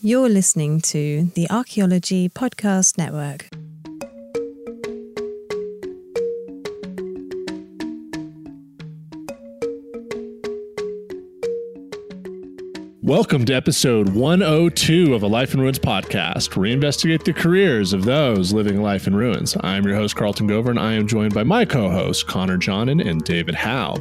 [0.00, 3.48] You're listening to the Archaeology Podcast Network.
[13.02, 17.92] Welcome to episode 102 of the Life in Ruins podcast, where we investigate the careers
[17.92, 19.56] of those living life in ruins.
[19.62, 23.04] I'm your host, Carlton Gover, and I am joined by my co hosts, Connor Johnen
[23.04, 23.96] and David Howe.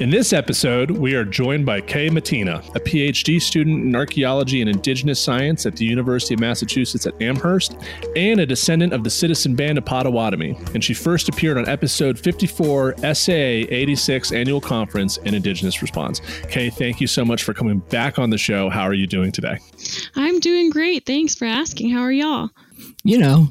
[0.00, 4.70] In this episode, we are joined by Kay Mattena, a PhD student in archaeology and
[4.70, 7.76] indigenous science at the University of Massachusetts at Amherst,
[8.14, 10.56] and a descendant of the citizen band of Potawatomi.
[10.74, 16.20] And she first appeared on episode 54, SAA 86 Annual Conference in Indigenous Response.
[16.48, 18.70] Kay, thank you so much for coming back on the show.
[18.70, 19.58] How are you doing today?
[20.14, 21.06] I'm doing great.
[21.06, 21.90] Thanks for asking.
[21.90, 22.50] How are y'all?
[23.02, 23.48] You know,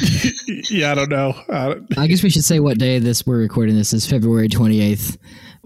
[0.70, 1.34] yeah, I don't know.
[1.48, 5.18] Uh, I guess we should say what day this we're recording this is February 28th.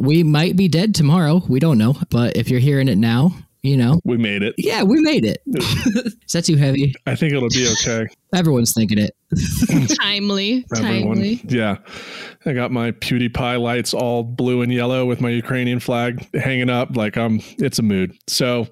[0.02, 1.42] We might be dead tomorrow.
[1.48, 1.95] We don't know.
[2.10, 4.01] But if you're hearing it now, you know.
[4.02, 4.56] we made it.
[4.59, 5.41] Yeah, we made it.
[5.47, 6.93] is that too heavy?
[7.06, 8.09] I think it'll be okay.
[8.34, 9.15] Everyone's thinking it.
[10.01, 10.66] timely.
[10.74, 11.18] Everyone.
[11.18, 11.40] Timely.
[11.45, 11.77] Yeah.
[12.45, 16.96] I got my PewDiePie lights all blue and yellow with my Ukrainian flag hanging up.
[16.96, 18.12] Like I'm it's a mood.
[18.27, 18.66] So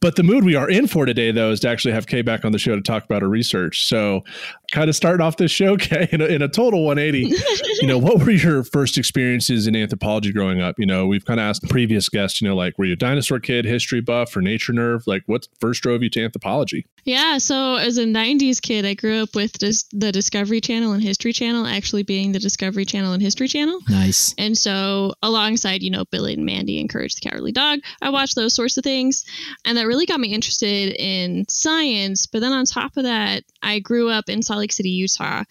[0.00, 2.44] but the mood we are in for today, though, is to actually have Kay back
[2.44, 3.86] on the show to talk about her research.
[3.86, 4.24] So,
[4.70, 7.34] kind of starting off this show, Kay, in a, in a total 180.
[7.80, 10.76] you know, what were your first experiences in anthropology growing up?
[10.78, 13.40] You know, we've kind of asked previous guests, you know, like, were you a dinosaur
[13.40, 15.06] kid, history buff, or nature nerve?
[15.06, 16.86] Like, what first drove you to anthropology?
[17.04, 21.02] Yeah, so as a 90s kid, I grew up with dis- the Discovery Channel and
[21.02, 23.80] History Channel actually being the Discovery Channel and History Channel.
[23.88, 24.34] Nice.
[24.38, 28.36] And so, alongside, you know, Billy and Mandy and Courage the Cowardly Dog, I watched
[28.36, 29.24] those sorts of things.
[29.64, 32.26] And that really got me interested in science.
[32.26, 35.42] But then on top of that, I grew up in Salt Lake City, Utah.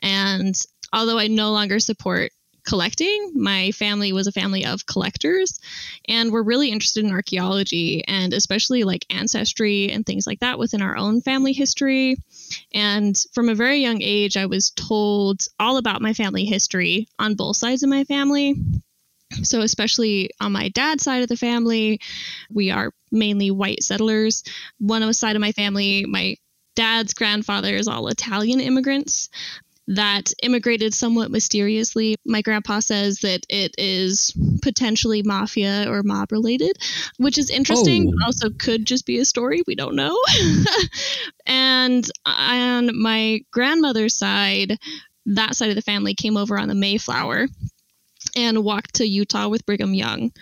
[0.00, 0.54] And
[0.92, 2.32] although I no longer support
[2.66, 5.60] collecting, my family was a family of collectors
[6.08, 10.80] and we're really interested in archaeology and especially like ancestry and things like that within
[10.80, 12.16] our own family history.
[12.72, 17.34] And from a very young age, I was told all about my family history on
[17.34, 18.56] both sides of my family.
[19.42, 22.00] So, especially on my dad's side of the family,
[22.50, 24.42] we are mainly white settlers.
[24.78, 26.36] One side of my family, my
[26.76, 29.30] dad's grandfather is all Italian immigrants
[29.86, 32.16] that immigrated somewhat mysteriously.
[32.24, 36.76] My grandpa says that it is potentially mafia or mob related,
[37.18, 38.12] which is interesting.
[38.14, 38.26] Oh.
[38.26, 39.62] Also, could just be a story.
[39.66, 40.18] We don't know.
[41.46, 44.78] and on my grandmother's side,
[45.26, 47.48] that side of the family came over on the Mayflower
[48.36, 50.32] and walked to Utah with Brigham Young.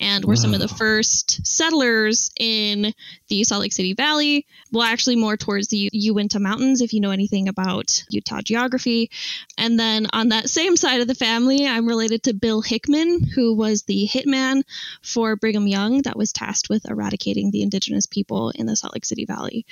[0.00, 2.94] And were some of the first settlers in
[3.28, 4.46] the Salt Lake City Valley.
[4.72, 9.10] Well, actually, more towards the Uinta Mountains, if you know anything about Utah geography.
[9.56, 13.54] And then on that same side of the family, I'm related to Bill Hickman, who
[13.54, 14.62] was the hitman
[15.02, 19.04] for Brigham Young that was tasked with eradicating the indigenous people in the Salt Lake
[19.04, 19.66] City Valley.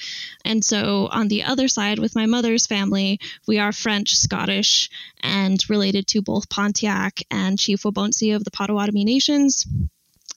[0.45, 4.91] And so on the other side, with my mother's family, we are French, Scottish,
[5.21, 9.67] and related to both Pontiac and Chief Wabaunsee of the Potawatomi Nations.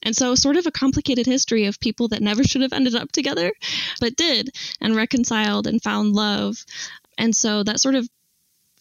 [0.02, 3.12] And so, sort of a complicated history of people that never should have ended up
[3.12, 3.52] together,
[4.00, 4.50] but did,
[4.80, 6.64] and reconciled and found love.
[7.18, 8.08] And so, that sort of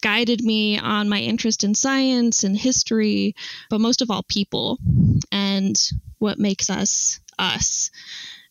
[0.02, 3.36] guided me on my interest in science and history,
[3.70, 4.78] but most of all, people
[5.32, 7.92] and what makes us us.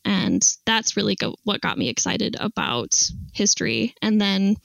[0.04, 3.94] And that's really go- what got me excited about history.
[4.00, 4.56] And then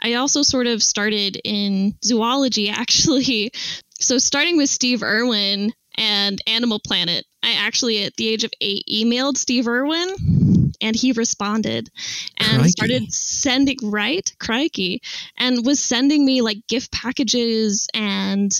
[0.00, 3.52] I also sort of started in zoology, actually.
[3.98, 8.84] So, starting with Steve Irwin and Animal Planet, I actually, at the age of eight,
[8.90, 11.90] emailed Steve Irwin and he responded
[12.38, 12.70] and Crikey.
[12.70, 14.32] started sending, right?
[14.38, 15.02] Crikey.
[15.36, 18.58] And was sending me like gift packages and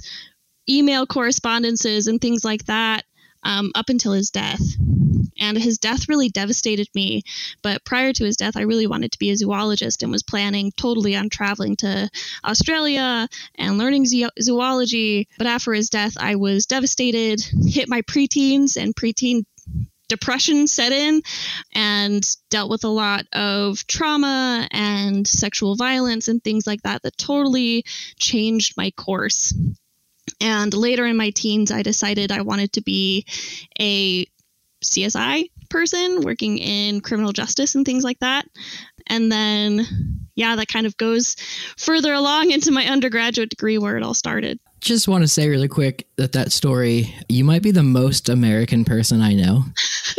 [0.68, 3.04] email correspondences and things like that
[3.42, 4.60] um, up until his death.
[5.38, 7.22] And his death really devastated me.
[7.62, 10.72] But prior to his death, I really wanted to be a zoologist and was planning
[10.76, 12.08] totally on traveling to
[12.44, 15.28] Australia and learning zoo- zoology.
[15.38, 19.44] But after his death, I was devastated, hit my preteens, and preteen
[20.08, 21.22] depression set in
[21.72, 27.16] and dealt with a lot of trauma and sexual violence and things like that that
[27.16, 27.82] totally
[28.18, 29.54] changed my course.
[30.40, 33.26] And later in my teens, I decided I wanted to be
[33.80, 34.26] a
[34.84, 38.46] CSI person working in criminal justice and things like that.
[39.06, 39.86] And then,
[40.34, 41.36] yeah, that kind of goes
[41.76, 44.58] further along into my undergraduate degree where it all started.
[44.80, 48.84] Just want to say really quick that that story, you might be the most American
[48.84, 49.64] person I know.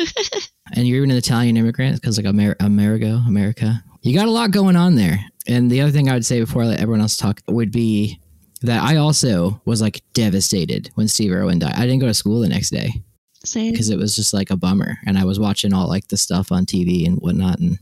[0.73, 3.83] and you're even an Italian immigrant because, like, Amer- Amerigo, America.
[4.01, 5.19] You got a lot going on there.
[5.47, 8.19] And the other thing I would say before I let everyone else talk would be
[8.63, 11.73] that I also was like devastated when Steve Irwin died.
[11.75, 13.03] I didn't go to school the next day.
[13.45, 13.71] Same.
[13.73, 14.97] because it was just like a bummer.
[15.05, 17.77] And I was watching all like the stuff on TV and whatnot, and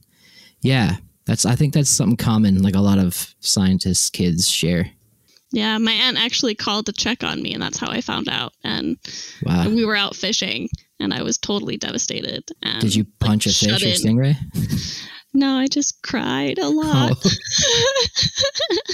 [0.61, 1.45] Yeah, that's.
[1.45, 2.63] I think that's something common.
[2.63, 4.89] Like a lot of scientists' kids share.
[5.51, 8.53] Yeah, my aunt actually called to check on me, and that's how I found out.
[8.63, 8.97] And
[9.43, 9.67] Wow.
[9.69, 10.69] we were out fishing,
[10.99, 12.49] and I was totally devastated.
[12.63, 14.35] And, Did you like, punch a fish or stingray?
[15.33, 17.13] No, I just cried a lot.
[17.23, 17.29] Oh.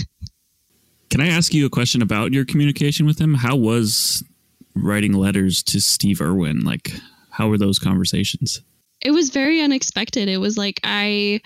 [1.09, 3.33] Can I ask you a question about your communication with him?
[3.33, 4.24] How was
[4.75, 6.62] writing letters to Steve Irwin?
[6.62, 6.92] Like,
[7.30, 8.62] how were those conversations?
[9.01, 10.27] it was very unexpected.
[10.27, 11.42] It was like I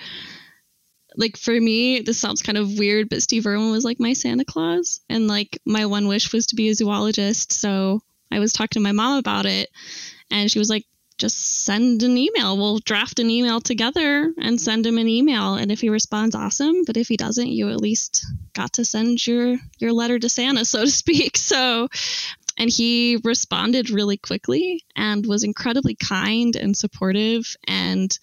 [1.18, 4.46] like for me, this sounds kind of weird, but Steve Irwin was like my Santa
[4.46, 5.02] Claus.
[5.10, 7.52] And like my one wish was to be a zoologist.
[7.52, 9.70] So I was talking to my mom about it
[10.30, 10.86] and she was like,
[11.22, 12.58] just send an email.
[12.58, 15.54] We'll draft an email together and send him an email.
[15.54, 16.84] And if he responds, awesome.
[16.86, 20.66] But if he doesn't, you at least got to send your your letter to Santa,
[20.66, 21.38] so to speak.
[21.52, 21.90] So
[22.58, 28.18] and he responded really quickly and was incredibly kind and supportive and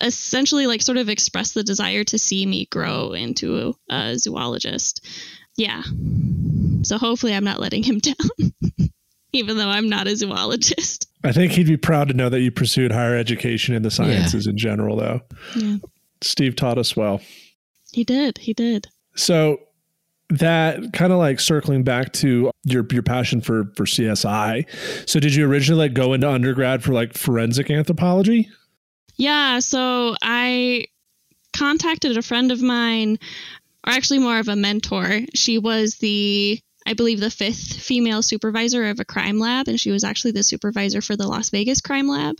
[0.00, 5.06] essentially like sort of expressed the desire to see me grow into a zoologist
[5.56, 5.82] yeah
[6.82, 8.52] so hopefully i'm not letting him down
[9.34, 12.50] even though i'm not a zoologist I think he'd be proud to know that you
[12.50, 15.22] pursued higher education in the sciences in general, though.
[15.56, 15.76] yeah
[16.20, 17.22] Steve taught us well.
[17.92, 19.58] he did he did So
[20.30, 24.66] that kind of like circling back to your your passion for for CSI.
[25.08, 28.48] So did you originally like go into undergrad for like forensic anthropology?
[29.16, 30.86] Yeah, so I
[31.56, 33.18] contacted a friend of mine,
[33.86, 35.20] or actually more of a mentor.
[35.34, 39.90] She was the, I believe, the fifth female supervisor of a crime lab, and she
[39.90, 42.36] was actually the supervisor for the Las Vegas crime lab.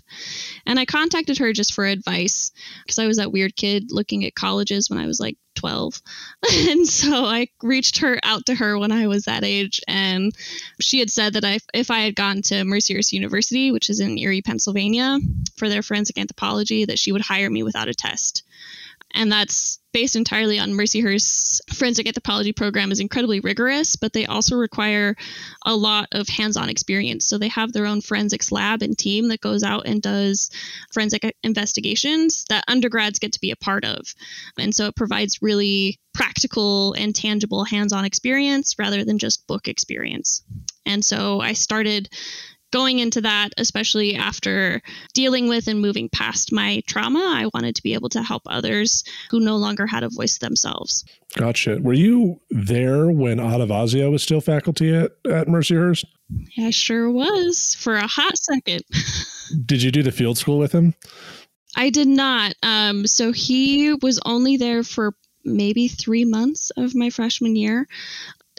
[0.67, 2.51] And I contacted her just for advice
[2.85, 6.03] because I was that weird kid looking at colleges when I was like 12.
[6.53, 10.35] and so I reached her out to her when I was that age, and
[10.81, 14.19] she had said that I, if I had gone to Mercyhurst University, which is in
[14.19, 15.19] Erie, Pennsylvania,
[15.57, 18.43] for their forensic anthropology, that she would hire me without a test.
[19.15, 24.57] And that's based entirely on Mercyhurst's forensic anthropology program is incredibly rigorous, but they also
[24.57, 25.15] require
[25.65, 27.25] a lot of hands-on experience.
[27.25, 30.51] So they have their own forensics lab and team that goes out and does
[30.93, 34.01] forensic investigations that undergrads get to be a part of.
[34.59, 40.43] And so it provides really practical and tangible hands-on experience rather than just book experience.
[40.85, 42.09] And so I started
[42.75, 44.83] going into that, especially after
[45.13, 49.05] dealing with and moving past my trauma, I wanted to be able to help others
[49.31, 51.05] who no longer had a voice themselves.
[51.37, 51.79] Gotcha.
[51.81, 56.05] Were you there when Adovasio was still faculty at, at Mercyhurst?
[56.59, 58.83] I sure was for a hot second.
[59.67, 60.95] Did you do the field school with him?
[61.77, 62.55] I did not.
[62.63, 67.87] Um, so he was only there for maybe three months of my freshman year.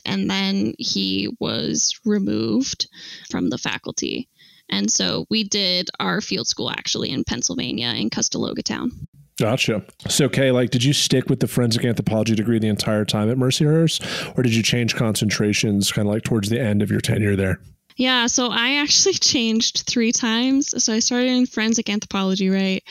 [0.06, 2.88] And then he was removed
[3.30, 4.30] from the faculty.
[4.70, 8.92] And so we did our field school actually in Pennsylvania in Custaloga Town.
[9.38, 9.84] Gotcha.
[10.08, 13.38] So, Kay, like, did you stick with the forensic anthropology degree the entire time at
[13.38, 17.36] Mercyhurst, or did you change concentrations kind of like towards the end of your tenure
[17.36, 17.60] there?
[17.98, 20.82] Yeah, so I actually changed three times.
[20.84, 22.84] So I started in forensic anthropology, right?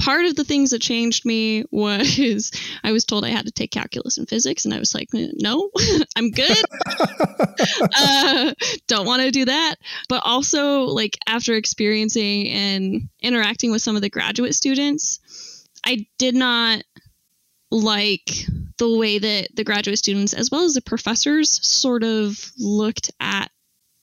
[0.00, 2.50] Part of the things that changed me was
[2.84, 5.70] I was told I had to take calculus and physics, and I was like, no,
[6.16, 6.64] I'm good.
[7.98, 8.52] uh,
[8.86, 9.76] don't want to do that.
[10.08, 15.20] But also, like, after experiencing and interacting with some of the graduate students,
[15.84, 16.82] I did not
[17.70, 18.30] like
[18.78, 23.50] the way that the graduate students, as well as the professors, sort of looked at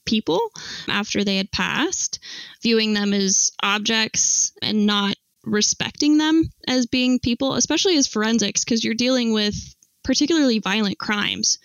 [0.05, 0.39] people
[0.87, 2.19] after they had passed,
[2.61, 5.15] viewing them as objects and not
[5.47, 9.55] respecting them as being people, especially as forensics, because you're dealing with
[10.03, 11.59] particularly violent crimes.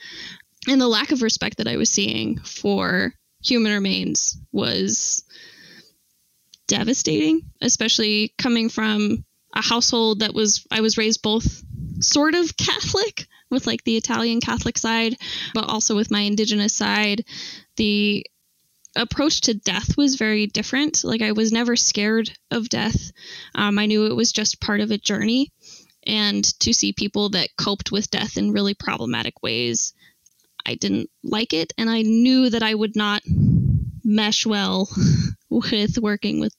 [0.69, 3.12] And the lack of respect that I was seeing for
[3.43, 5.25] human remains was
[6.69, 9.25] devastating, especially coming from
[9.55, 11.62] a household that was, I was raised both
[12.01, 15.17] sort of Catholic with like the Italian Catholic side,
[15.55, 17.25] but also with my indigenous side.
[17.77, 18.27] The
[18.97, 21.05] approach to death was very different.
[21.05, 23.13] Like I was never scared of death.
[23.55, 25.51] Um, I knew it was just part of a journey,
[26.05, 29.95] and to see people that coped with death in really problematic ways,
[30.67, 33.23] I didn't like it, and I knew that I would not
[34.05, 34.89] mesh well
[35.51, 36.55] with working with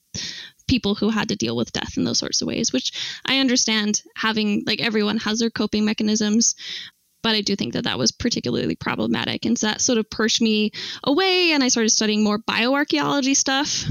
[0.67, 2.93] people who had to deal with death in those sorts of ways which
[3.25, 6.55] i understand having like everyone has their coping mechanisms
[7.23, 9.45] but I do think that that was particularly problematic.
[9.45, 10.71] And so that sort of pushed me
[11.03, 13.85] away, and I started studying more bioarchaeology stuff.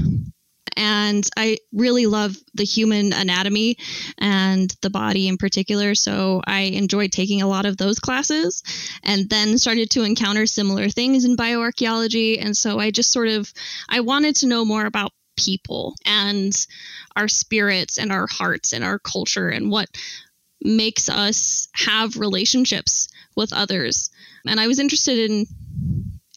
[0.75, 3.77] And I really love the human anatomy
[4.17, 5.93] and the body in particular.
[5.93, 8.63] So I enjoyed taking a lot of those classes
[9.03, 12.43] and then started to encounter similar things in bioarchaeology.
[12.43, 13.53] And so I just sort of
[13.87, 16.65] I wanted to know more about people and
[17.15, 19.89] our spirits and our hearts and our culture and what
[20.63, 24.09] makes us have relationships with others.
[24.45, 25.45] And I was interested in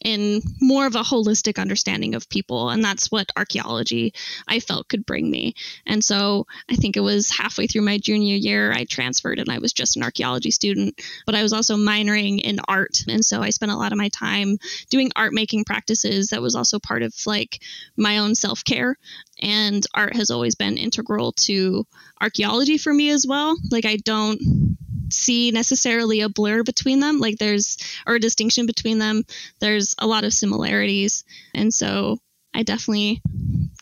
[0.05, 4.12] in more of a holistic understanding of people and that's what archaeology
[4.47, 5.55] I felt could bring me.
[5.87, 9.59] And so I think it was halfway through my junior year I transferred and I
[9.59, 13.50] was just an archaeology student, but I was also minoring in art and so I
[13.50, 14.59] spent a lot of my time
[14.91, 17.61] doing art making practices that was also part of like
[17.97, 18.97] my own self-care
[19.40, 21.87] and art has always been integral to
[22.21, 23.57] archaeology for me as well.
[23.71, 24.76] Like I don't
[25.11, 27.19] see necessarily a blur between them.
[27.19, 27.76] Like there's
[28.07, 29.25] or a distinction between them.
[29.61, 31.25] There's a lot of similarities.
[31.55, 32.19] And so
[32.55, 33.21] i definitely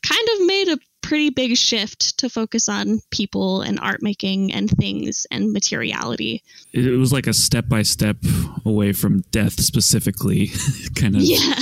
[0.02, 4.70] kind of made a pretty big shift to focus on people and art making and
[4.70, 6.42] things and materiality.
[6.72, 8.16] It was like a step by step
[8.64, 10.50] away from death specifically
[10.96, 11.54] kind of yeah.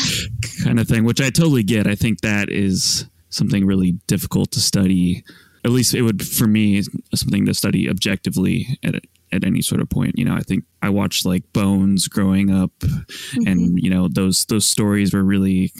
[0.64, 1.87] kind of thing which i totally get.
[1.87, 5.24] I think that is something really difficult to study
[5.64, 6.82] at least it would for me
[7.14, 8.96] something to study objectively at
[9.32, 10.18] at any sort of point.
[10.18, 13.46] You know, I think I watched like Bones growing up, mm-hmm.
[13.46, 15.72] and you know those those stories were really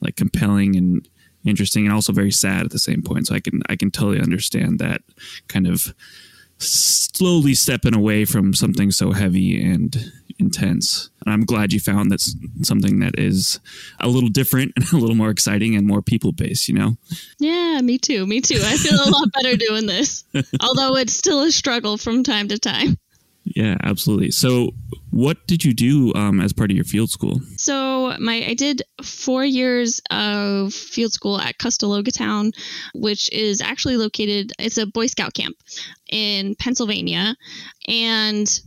[0.00, 1.06] like compelling and
[1.44, 3.26] interesting, and also very sad at the same point.
[3.26, 5.02] So I can I can totally understand that
[5.48, 5.94] kind of
[6.58, 11.10] slowly stepping away from something so heavy and intense.
[11.24, 13.60] And I'm glad you found that's something that is
[14.00, 16.96] a little different and a little more exciting and more people based, you know?
[17.38, 18.26] Yeah, me too.
[18.26, 18.60] Me too.
[18.62, 20.24] I feel a lot better doing this,
[20.60, 22.96] although it's still a struggle from time to time.
[23.54, 24.30] Yeah, absolutely.
[24.30, 24.72] So,
[25.10, 27.40] what did you do um, as part of your field school?
[27.56, 32.52] So, my I did four years of field school at Custaloga Town,
[32.94, 34.52] which is actually located.
[34.58, 35.56] It's a Boy Scout camp
[36.10, 37.36] in Pennsylvania,
[37.86, 38.60] and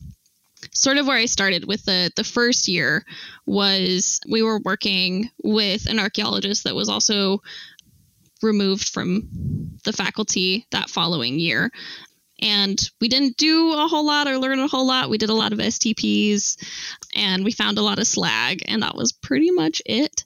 [0.74, 3.06] sort of where I started with the the first year
[3.46, 7.42] was we were working with an archaeologist that was also
[8.42, 9.28] removed from
[9.84, 11.72] the faculty that following year
[12.42, 15.10] and we didn't do a whole lot or learn a whole lot.
[15.10, 16.58] We did a lot of STPs
[17.16, 20.26] and we found a lot of slag, and that was pretty much it.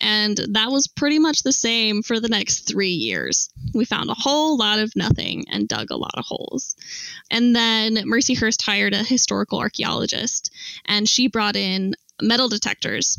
[0.00, 3.50] And that was pretty much the same for the next three years.
[3.74, 6.76] We found a whole lot of nothing and dug a lot of holes.
[7.30, 10.50] And then Mercyhurst hired a historical archaeologist,
[10.86, 13.18] and she brought in metal detectors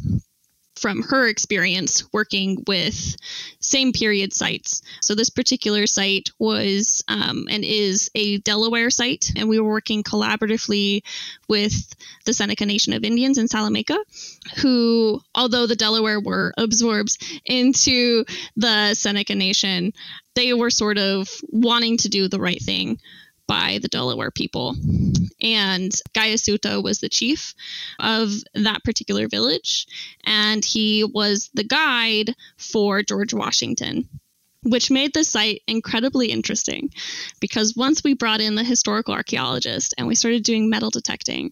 [0.81, 3.15] from her experience working with
[3.59, 4.81] same period sites.
[5.01, 10.01] So this particular site was um, and is a Delaware site, and we were working
[10.03, 11.03] collaboratively
[11.47, 11.95] with
[12.25, 13.97] the Seneca Nation of Indians in Salamanca,
[14.57, 19.93] who, although the Delaware were absorbed into the Seneca Nation,
[20.33, 22.97] they were sort of wanting to do the right thing
[23.51, 24.77] by the Delaware people.
[25.41, 27.53] And Guyasuta was the chief
[27.99, 29.87] of that particular village,
[30.23, 34.07] and he was the guide for George Washington.
[34.63, 36.91] Which made the site incredibly interesting
[37.39, 41.51] because once we brought in the historical archaeologist and we started doing metal detecting,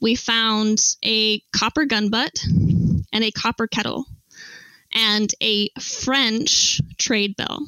[0.00, 2.44] we found a copper gun butt
[3.12, 4.06] and a copper kettle
[4.92, 7.64] and a French trade bell.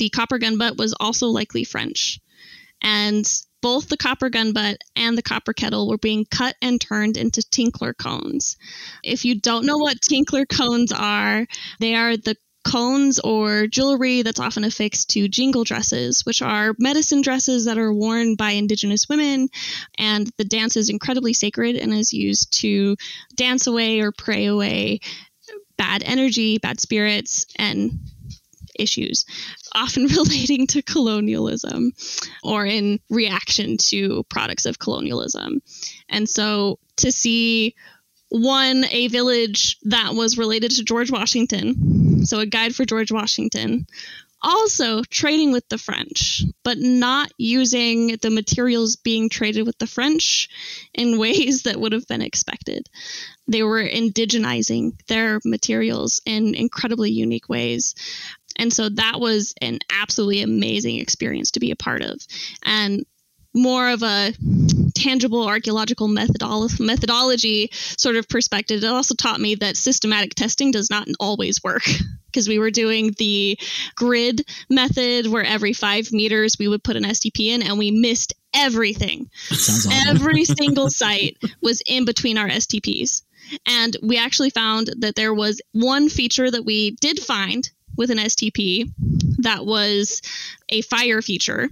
[0.00, 2.20] The copper gun butt was also likely French
[2.82, 3.26] and
[3.60, 7.42] both the copper gun butt and the copper kettle were being cut and turned into
[7.42, 8.56] tinkler cones.
[9.02, 11.46] If you don't know what tinkler cones are,
[11.80, 17.22] they are the cones or jewelry that's often affixed to jingle dresses, which are medicine
[17.22, 19.48] dresses that are worn by indigenous women.
[19.96, 22.96] And the dance is incredibly sacred and is used to
[23.34, 25.00] dance away or pray away
[25.78, 27.98] bad energy, bad spirits, and
[28.78, 29.24] issues,
[29.74, 31.92] often relating to colonialism
[32.42, 35.60] or in reaction to products of colonialism.
[36.08, 37.74] And so to see
[38.30, 43.86] one, a village that was related to George Washington, so a guide for George Washington,
[44.42, 50.48] also trading with the French, but not using the materials being traded with the French
[50.94, 52.88] in ways that would have been expected.
[53.46, 57.94] They were indigenizing their materials in incredibly unique ways.
[58.58, 62.20] And so that was an absolutely amazing experience to be a part of.
[62.64, 63.04] And
[63.54, 64.32] more of a
[64.94, 68.82] tangible archaeological methodolo- methodology sort of perspective.
[68.82, 71.82] It also taught me that systematic testing does not always work
[72.26, 73.58] because we were doing the
[73.94, 78.34] grid method where every five meters we would put an STP in and we missed
[78.54, 79.30] everything.
[79.90, 83.22] Every single site was in between our STPs.
[83.66, 88.18] And we actually found that there was one feature that we did find with an
[88.18, 88.90] STP
[89.42, 90.22] that was
[90.70, 91.68] a fire feature.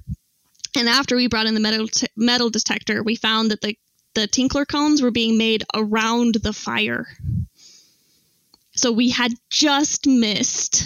[0.77, 3.79] And after we brought in the metal, metal detector, we found that the,
[4.15, 7.07] the tinkler cones were being made around the fire.
[8.73, 10.85] So we had just missed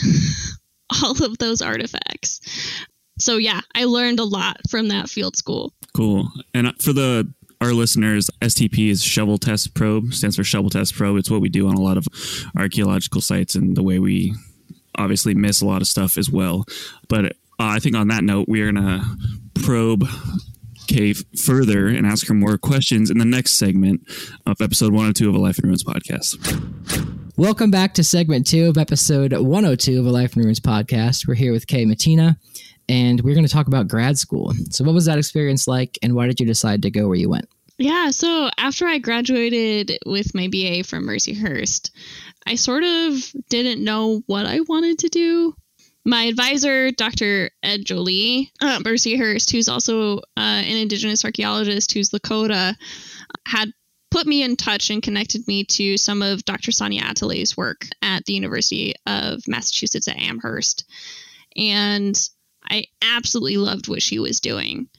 [1.02, 2.40] all of those artifacts.
[3.18, 5.72] So yeah, I learned a lot from that field school.
[5.96, 6.30] Cool.
[6.54, 10.94] And uh, for the our listeners, STP is shovel test probe, stands for shovel test
[10.94, 11.18] probe.
[11.18, 12.06] It's what we do on a lot of
[12.56, 14.34] archaeological sites and the way we
[15.00, 16.64] obviously miss a lot of stuff as well.
[17.08, 19.04] But uh, I think on that note, we are going to
[19.62, 20.06] probe
[20.86, 24.02] Cave further and ask her more questions in the next segment
[24.46, 26.36] of episode 102 of a Life in Ruins podcast.
[27.36, 31.28] Welcome back to segment two of episode 102 of a Life in Ruins podcast.
[31.28, 32.36] We're here with Kay Mattena,
[32.88, 34.52] and we're going to talk about grad school.
[34.70, 37.30] So, what was that experience like, and why did you decide to go where you
[37.30, 37.48] went?
[37.80, 41.90] Yeah, so after I graduated with my BA from Mercyhurst,
[42.46, 43.14] I sort of
[43.48, 45.54] didn't know what I wanted to do.
[46.04, 47.50] My advisor, Dr.
[47.62, 52.76] Ed Jolie, uh, Mercyhurst, who's also uh, an Indigenous archaeologist who's Lakota,
[53.48, 53.72] had
[54.10, 56.72] put me in touch and connected me to some of Dr.
[56.72, 60.84] Sonya Atalay's work at the University of Massachusetts at Amherst.
[61.56, 62.14] And
[62.62, 64.90] I absolutely loved what she was doing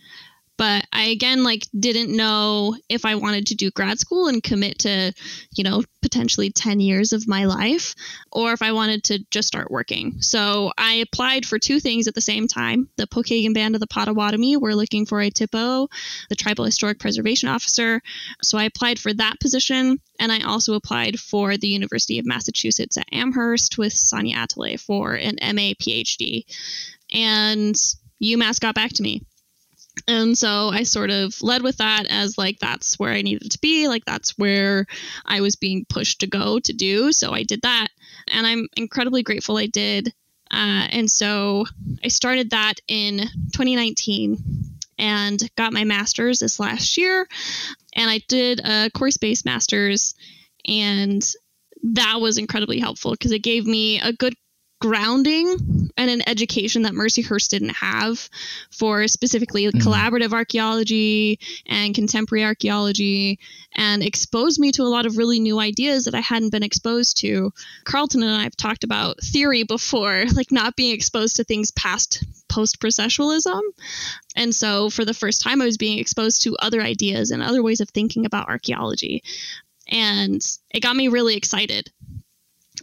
[0.62, 4.77] but I again like didn't know if I wanted to do grad school and commit
[4.80, 5.12] to,
[5.56, 7.96] you know, potentially 10 years of my life
[8.32, 10.22] or if I wanted to just start working.
[10.22, 12.89] So I applied for two things at the same time.
[12.96, 15.88] The Pokagon Band of the Potawatomi were looking for a THPO,
[16.30, 18.00] the Tribal Historic Preservation Officer.
[18.44, 22.98] So I applied for that position and I also applied for the University of Massachusetts
[22.98, 26.44] at Amherst with Sonya Atalay for an MA PhD.
[27.12, 27.75] And
[28.24, 29.24] UMass got back to me
[30.07, 33.60] and so I sort of led with that as like that's where I needed to
[33.60, 34.86] be, like that's where
[35.25, 37.12] I was being pushed to go to do.
[37.12, 37.89] So I did that,
[38.27, 40.13] and I'm incredibly grateful I did.
[40.50, 41.65] Uh, and so
[42.03, 44.38] I started that in 2019
[44.98, 47.27] and got my master's this last year.
[47.95, 50.13] And I did a course based master's,
[50.67, 51.24] and
[51.83, 54.36] that was incredibly helpful because it gave me a good
[54.81, 58.29] grounding and an education that Mercyhurst didn't have
[58.71, 59.77] for specifically mm-hmm.
[59.77, 63.39] collaborative archaeology and contemporary archaeology
[63.75, 67.17] and exposed me to a lot of really new ideas that I hadn't been exposed
[67.17, 67.53] to.
[67.86, 72.23] Carlton and I have talked about theory before, like not being exposed to things past
[72.49, 73.62] post processualism.
[74.36, 77.63] And so for the first time, I was being exposed to other ideas and other
[77.63, 79.23] ways of thinking about archaeology.
[79.88, 81.91] And it got me really excited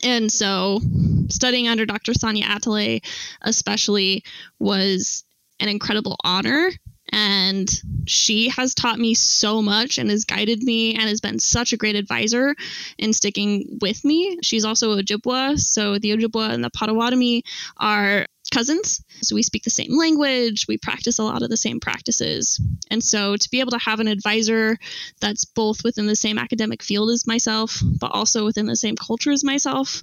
[0.02, 0.80] and so
[1.28, 2.14] studying under Dr.
[2.14, 3.04] Sonya Atalay
[3.42, 4.24] especially
[4.58, 5.24] was
[5.60, 6.70] an incredible honor
[7.12, 7.68] and
[8.06, 11.76] she has taught me so much and has guided me and has been such a
[11.76, 12.54] great advisor
[12.98, 14.38] in sticking with me.
[14.42, 17.42] She's also Ojibwa, so the Ojibwa and the Potawatomi
[17.76, 19.02] are cousins.
[19.22, 22.60] So we speak the same language, we practice a lot of the same practices.
[22.90, 24.78] And so to be able to have an advisor
[25.20, 29.32] that's both within the same academic field as myself, but also within the same culture
[29.32, 30.02] as myself,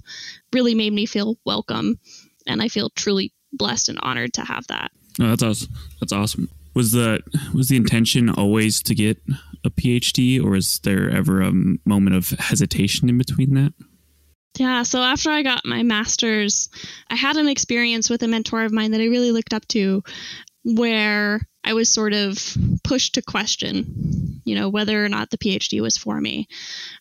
[0.52, 1.98] really made me feel welcome.
[2.46, 4.92] And I feel truly blessed and honored to have that.
[5.20, 5.72] Oh, that's awesome.
[6.00, 6.48] That's awesome.
[6.76, 7.20] Was the
[7.54, 9.16] was the intention always to get
[9.64, 11.52] a PhD, or is there ever a
[11.86, 13.72] moment of hesitation in between that?
[14.58, 16.68] Yeah, so after I got my master's,
[17.08, 20.02] I had an experience with a mentor of mine that I really looked up to
[20.64, 22.38] where I was sort of
[22.84, 26.46] pushed to question, you know, whether or not the PhD was for me.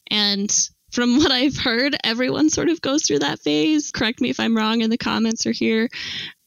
[0.10, 0.50] And
[0.92, 3.92] from what I've heard, everyone sort of goes through that phase.
[3.92, 5.90] Correct me if I'm wrong in the comments or here.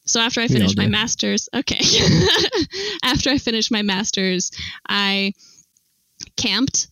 [0.08, 1.80] So after I finished my master's, okay.
[3.04, 4.50] after I finished my master's,
[4.88, 5.34] I
[6.36, 6.88] camped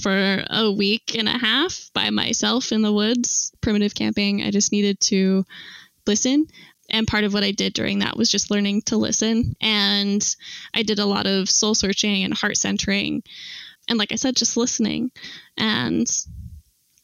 [0.00, 4.42] for a week and a half by myself in the woods, primitive camping.
[4.42, 5.44] I just needed to
[6.06, 6.46] listen.
[6.88, 9.54] And part of what I did during that was just learning to listen.
[9.60, 10.36] And
[10.72, 13.22] I did a lot of soul searching and heart centering.
[13.88, 15.10] And like I said, just listening.
[15.58, 16.06] And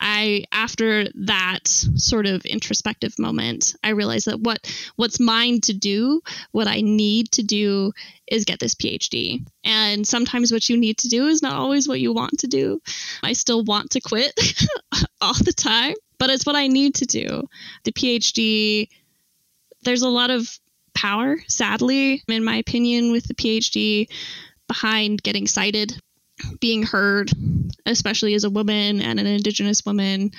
[0.04, 4.58] I after that sort of introspective moment, I realized that what
[4.96, 7.92] what's mine to do, what I need to do
[8.26, 9.46] is get this PhD.
[9.62, 12.82] And sometimes what you need to do is not always what you want to do.
[13.22, 14.34] I still want to quit
[15.20, 17.48] all the time, but it's what I need to do.
[17.84, 18.88] The PhD
[19.84, 20.48] there's a lot of
[20.94, 24.08] power, sadly, in my opinion, with the PhD
[24.66, 25.96] behind getting cited
[26.60, 27.30] being heard,
[27.86, 30.32] especially as a woman and an Indigenous woman,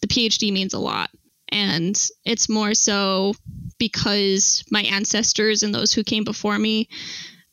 [0.00, 1.10] the PhD means a lot.
[1.48, 3.34] And it's more so
[3.78, 6.88] because my ancestors and those who came before me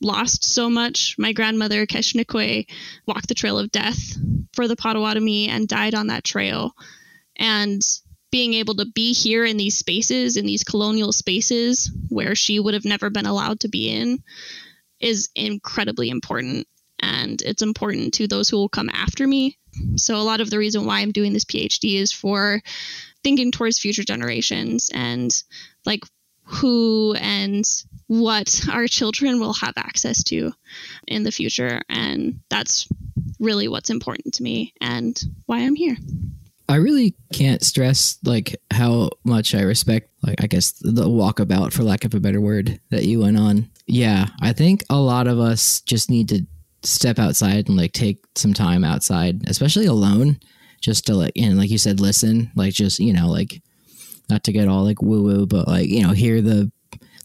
[0.02, 1.16] lost so much.
[1.18, 2.66] My grandmother, Keshnikwe,
[3.06, 4.18] walked the trail of death
[4.54, 6.72] for the Potawatomi and died on that trail.
[7.36, 7.82] And
[8.32, 12.74] being able to be here in these spaces, in these colonial spaces where she would
[12.74, 14.20] have never been allowed to be in,
[15.00, 16.68] is incredibly important
[17.02, 19.58] and it's important to those who will come after me.
[19.96, 22.62] So, a lot of the reason why I'm doing this PhD is for
[23.24, 25.32] thinking towards future generations and
[25.86, 26.04] like
[26.44, 27.64] who and
[28.08, 30.52] what our children will have access to
[31.08, 31.82] in the future.
[31.90, 32.88] And that's
[33.40, 35.98] really what's important to me and why I'm here.
[36.68, 41.84] I really can't stress like how much I respect like I guess the walkabout for
[41.84, 43.70] lack of a better word that you went on.
[43.88, 46.46] Yeah, I think a lot of us just need to
[46.84, 50.40] step outside and like take some time outside, especially alone,
[50.82, 53.62] just to like and like you said listen, like just, you know, like
[54.30, 56.72] not to get all like woo woo, but like, you know, hear the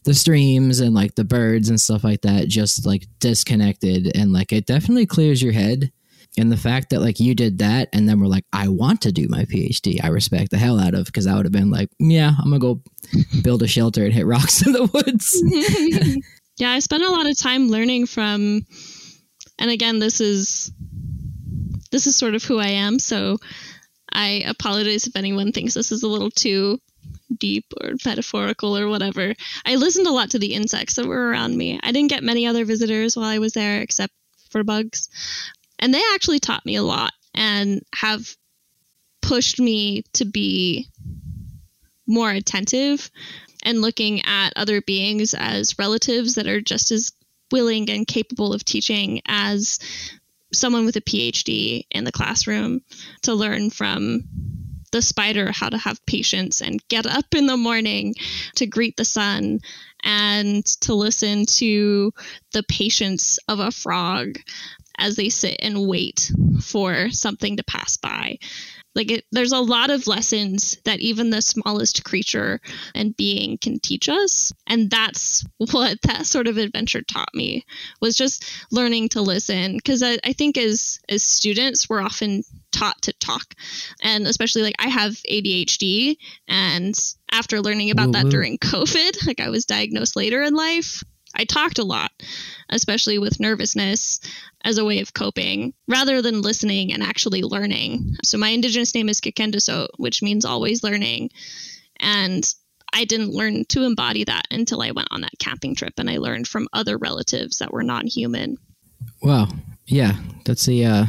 [0.03, 4.15] the streams and like the birds and stuff like that just like disconnected.
[4.15, 5.91] And like it definitely clears your head.
[6.37, 9.11] And the fact that like you did that and then we're like i want to
[9.13, 11.87] do my phd i respect the hell out of because i would have been like
[11.97, 12.81] yeah i'm gonna go
[13.41, 15.41] build a shelter and hit rocks in the woods.
[16.57, 18.65] Yeah i spent a lot of time learning from
[19.59, 20.71] and again this is
[21.91, 23.37] this is sort of who i am so
[24.11, 26.79] i apologize if anyone thinks this is a little too
[27.37, 29.33] deep or metaphorical or whatever.
[29.65, 31.79] I listened a lot to the insects that were around me.
[31.81, 34.13] I didn't get many other visitors while i was there except
[34.49, 35.09] for bugs.
[35.79, 38.35] And they actually taught me a lot and have
[39.21, 40.87] pushed me to be
[42.07, 43.09] more attentive
[43.63, 47.11] and looking at other beings as relatives that are just as
[47.51, 49.79] willing and capable of teaching as
[50.53, 52.81] someone with a PhD in the classroom
[53.23, 54.23] to learn from
[54.91, 58.15] the spider how to have patience and get up in the morning
[58.55, 59.59] to greet the sun
[60.03, 62.13] and to listen to
[62.53, 64.37] the patience of a frog
[64.97, 66.31] as they sit and wait
[66.61, 68.37] for something to pass by.
[68.95, 72.61] Like it, there's a lot of lessons that even the smallest creature
[72.93, 77.65] and being can teach us, and that's what that sort of adventure taught me
[78.01, 79.75] was just learning to listen.
[79.75, 83.53] Because I, I think as as students, we're often taught to talk,
[84.01, 86.97] and especially like I have ADHD, and
[87.31, 91.03] after learning about that during COVID, like I was diagnosed later in life,
[91.35, 92.11] I talked a lot,
[92.69, 94.19] especially with nervousness
[94.65, 98.15] as a way of coping rather than listening and actually learning.
[98.23, 101.29] So my indigenous name is Kikendeso, which means always learning.
[101.99, 102.43] And
[102.91, 106.17] I didn't learn to embody that until I went on that camping trip and I
[106.17, 108.57] learned from other relatives that were non-human.
[109.21, 109.49] Wow.
[109.85, 110.13] Yeah,
[110.45, 111.05] that's a uh,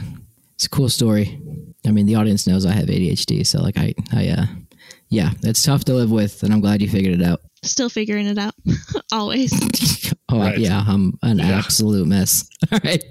[0.54, 1.40] it's a cool story.
[1.86, 4.46] I mean, the audience knows I have ADHD, so like I I uh
[5.08, 7.40] yeah, it's tough to live with and I'm glad you figured it out.
[7.62, 8.54] Still figuring it out.
[9.12, 9.52] Always.
[10.28, 10.58] Oh right.
[10.58, 11.56] yeah, I'm an yeah.
[11.56, 12.48] absolute mess.
[12.72, 13.02] All right.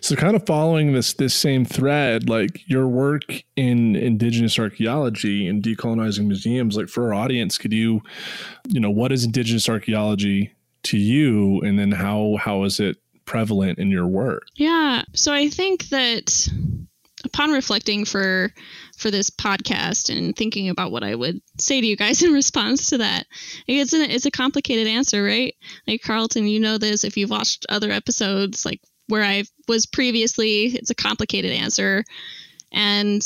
[0.00, 5.62] so kind of following this this same thread, like your work in indigenous archaeology and
[5.62, 8.00] decolonizing museums, like for our audience, could you,
[8.66, 13.78] you know, what is indigenous archaeology to you and then how how is it prevalent
[13.78, 14.44] in your work?
[14.54, 15.02] Yeah.
[15.12, 16.48] So I think that
[17.24, 18.54] upon reflecting for
[18.96, 22.90] for this podcast and thinking about what I would say to you guys in response
[22.90, 23.26] to that.
[23.66, 25.54] It's an, it's a complicated answer, right?
[25.86, 30.66] Like Carlton, you know this if you've watched other episodes, like where I was previously.
[30.66, 32.04] It's a complicated answer,
[32.72, 33.22] and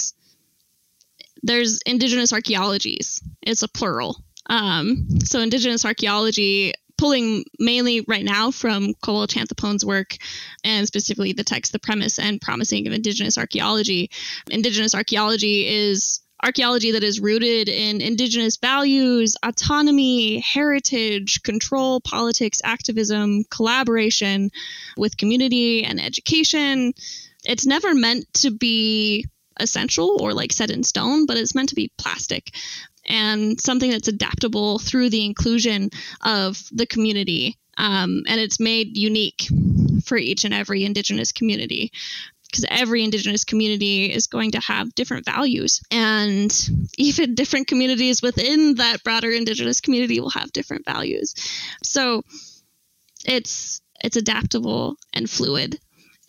[1.42, 3.22] there's indigenous archaeologies.
[3.42, 4.22] It's a plural.
[4.46, 10.18] Um, so indigenous archaeology pulling mainly right now from Colwell-Chanthaphonh's work
[10.62, 14.10] and specifically the text, the premise and promising of indigenous archaeology.
[14.50, 23.44] Indigenous archaeology is archaeology that is rooted in indigenous values, autonomy, heritage, control, politics, activism,
[23.50, 24.50] collaboration
[24.98, 26.92] with community and education.
[27.46, 29.26] It's never meant to be
[29.58, 32.54] essential or like set in stone, but it's meant to be plastic
[33.06, 35.90] and something that's adaptable through the inclusion
[36.22, 37.56] of the community.
[37.76, 39.46] Um, and it's made unique
[40.04, 41.92] for each and every Indigenous community
[42.50, 45.80] because every Indigenous community is going to have different values.
[45.90, 46.52] And
[46.98, 51.34] even different communities within that broader Indigenous community will have different values.
[51.84, 52.24] So
[53.24, 55.78] it's it's adaptable and fluid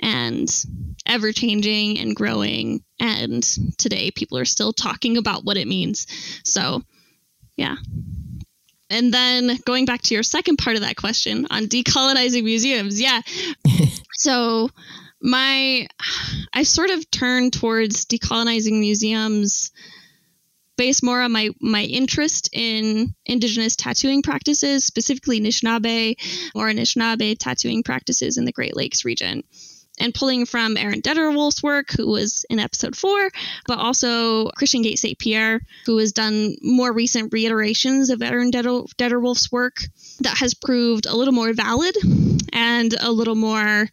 [0.02, 0.66] and
[1.06, 2.84] ever changing and growing.
[3.00, 3.44] And
[3.78, 6.08] today, people are still talking about what it means.
[6.44, 6.84] So,
[7.56, 7.76] yeah.
[8.90, 13.22] And then going back to your second part of that question on decolonizing museums, yeah.
[14.14, 14.70] so,
[15.22, 15.88] my,
[16.52, 19.72] I sort of turned towards decolonizing museums
[20.78, 26.16] based more on my my interest in indigenous tattooing practices, specifically Anishinaabe
[26.56, 29.44] or Anishinaabe tattooing practices in the Great Lakes region
[30.02, 33.30] and pulling from Aaron Deter-Wolf's work, who was in episode four,
[33.68, 35.18] but also Christian Gates St.
[35.18, 39.78] Pierre, who has done more recent reiterations of Aaron Deter-Wolf's work
[40.20, 41.96] that has proved a little more valid
[42.52, 43.88] and a little more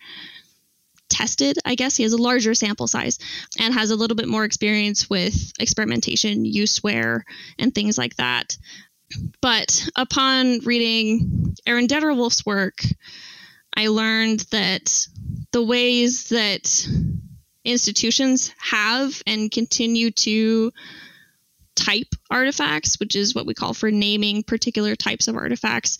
[1.09, 1.97] tested, I guess.
[1.97, 3.18] He has a larger sample size
[3.59, 7.25] and has a little bit more experience with experimentation, use wear,
[7.59, 8.57] and things like that.
[9.40, 12.83] But upon reading Aaron Deter-Wolf's work,
[13.79, 15.07] I learned that
[15.53, 16.85] the ways that
[17.64, 20.73] institutions have and continue to
[21.77, 25.99] type artifacts, which is what we call for naming particular types of artifacts,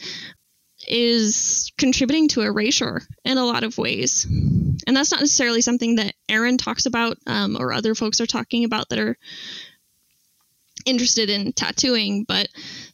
[0.88, 4.25] is contributing to erasure in a lot of ways.
[4.25, 8.64] And that's not necessarily something that Aaron talks about um, or other folks are talking
[8.64, 9.17] about that are
[10.85, 12.49] interested in tattooing, but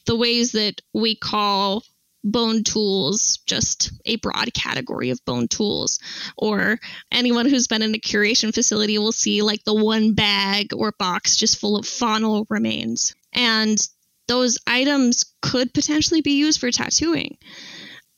[0.04, 1.84] the ways that we call
[2.24, 6.00] bone tools, just a broad category of bone tools.
[6.36, 6.80] Or
[7.12, 11.36] anyone who's been in a curation facility will see like the one bag or box
[11.36, 13.14] just full of faunal remains.
[13.32, 13.78] And
[14.26, 17.36] those items could potentially be used for tattooing.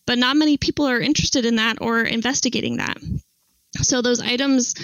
[0.07, 2.97] But not many people are interested in that or investigating that.
[3.83, 4.75] So those items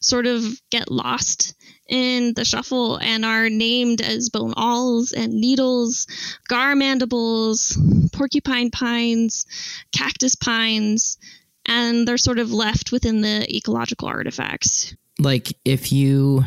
[0.00, 1.54] sort of get lost
[1.88, 6.06] in the shuffle and are named as bone awls and needles,
[6.48, 7.78] gar mandibles,
[8.12, 9.44] porcupine pines,
[9.92, 11.18] cactus pines,
[11.66, 14.94] and they're sort of left within the ecological artifacts.
[15.18, 16.44] Like if you,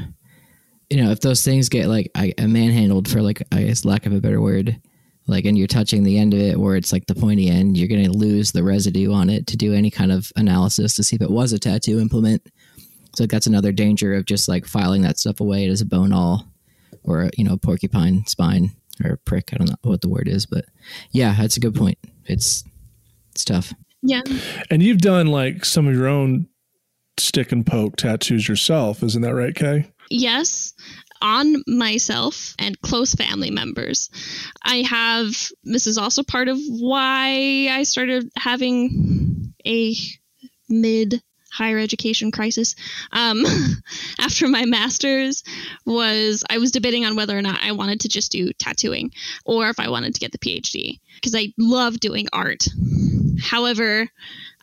[0.90, 4.14] you know, if those things get like I, manhandled for like I guess lack of
[4.14, 4.82] a better word,
[5.28, 7.88] like and you're touching the end of it where it's like the pointy end, you're
[7.88, 11.16] going to lose the residue on it to do any kind of analysis to see
[11.16, 12.46] if it was a tattoo implement.
[13.16, 16.46] So that's another danger of just like filing that stuff away as a bone awl
[17.04, 18.72] or you know porcupine spine
[19.04, 19.50] or prick.
[19.54, 20.66] I don't know what the word is, but
[21.12, 21.98] yeah, that's a good point.
[22.26, 22.64] It's
[23.32, 23.74] it's tough.
[24.02, 24.22] Yeah.
[24.70, 26.48] And you've done like some of your own
[27.18, 29.90] stick and poke tattoos yourself, isn't that right, Kay?
[30.12, 30.74] Yes
[31.26, 34.12] on myself and close family members.
[34.62, 39.96] I have, this is also part of why I started having a
[40.70, 42.76] mid higher education crisis
[43.12, 43.44] um,
[44.20, 45.44] after my master's
[45.86, 49.12] was I was debating on whether or not I wanted to just do tattooing
[49.46, 52.68] or if I wanted to get the PhD because I love doing art.
[53.42, 54.10] However,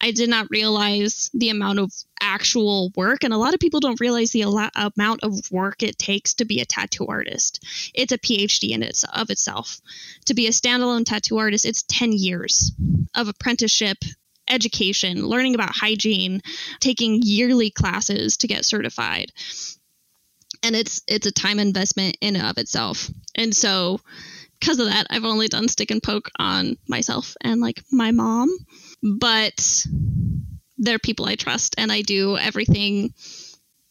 [0.03, 4.01] I did not realize the amount of actual work, and a lot of people don't
[4.01, 7.65] realize the amount of work it takes to be a tattoo artist.
[7.95, 9.81] It's a PhD in its of itself.
[10.27, 12.73] To be a standalone tattoo artist, it's 10 years
[13.15, 13.99] of apprenticeship
[14.49, 16.43] education, learning about hygiene,
[16.81, 19.31] taking yearly classes to get certified.
[20.65, 23.09] And it's it's a time investment in and of itself.
[23.35, 24.01] And so
[24.61, 28.49] because of that, I've only done stick and poke on myself and like my mom,
[29.03, 29.87] but
[30.79, 33.15] they're people I trust and I do everything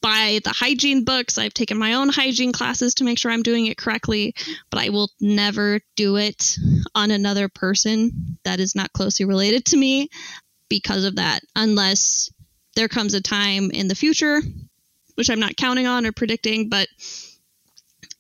[0.02, 1.38] by the hygiene books.
[1.38, 4.34] I've taken my own hygiene classes to make sure I'm doing it correctly,
[4.69, 6.58] but I will never do it
[6.95, 10.10] on another person that is not closely related to me
[10.69, 12.32] because of that, unless
[12.76, 14.41] there comes a time in the future,
[15.15, 16.88] which I'm not counting on or predicting, but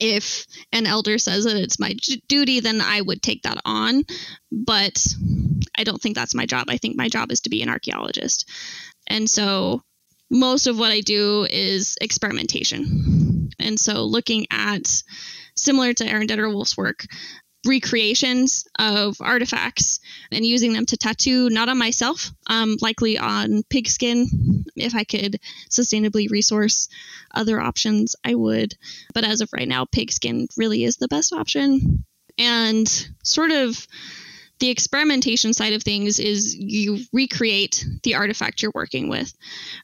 [0.01, 1.95] if an elder says that it's my
[2.27, 4.03] duty, then I would take that on.
[4.51, 5.05] But
[5.77, 6.65] I don't think that's my job.
[6.69, 8.49] I think my job is to be an archaeologist.
[9.07, 9.83] And so
[10.29, 13.49] most of what I do is experimentation.
[13.59, 15.03] And so looking at
[15.55, 17.05] similar to Aaron Deter-Wolf's work,
[17.65, 19.99] recreations of artifacts
[20.31, 25.39] and using them to tattoo not on myself um, likely on pigskin if i could
[25.69, 26.87] sustainably resource
[27.33, 28.75] other options i would.
[29.13, 32.05] But as of right now pigskin really is the best option.
[32.37, 32.87] And
[33.23, 33.87] sort of
[34.59, 39.33] the experimentation side of things is you recreate the artifact you're working with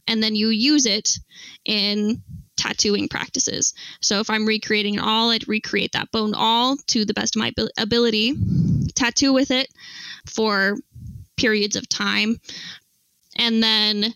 [0.07, 1.17] and then you use it
[1.65, 2.21] in
[2.57, 3.73] tattooing practices.
[4.01, 7.39] So if I'm recreating an awl, I'd recreate that bone awl to the best of
[7.39, 8.33] my ability,
[8.95, 9.69] tattoo with it
[10.25, 10.77] for
[11.37, 12.37] periods of time,
[13.37, 14.13] and then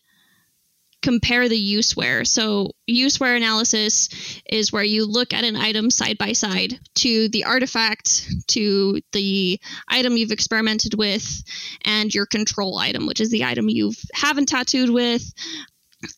[1.02, 2.26] compare the use wear.
[2.26, 4.10] So, use wear analysis
[4.46, 9.60] is where you look at an item side by side to the artifact, to the
[9.88, 11.44] item you've experimented with,
[11.84, 15.34] and your control item, which is the item you haven't tattooed with,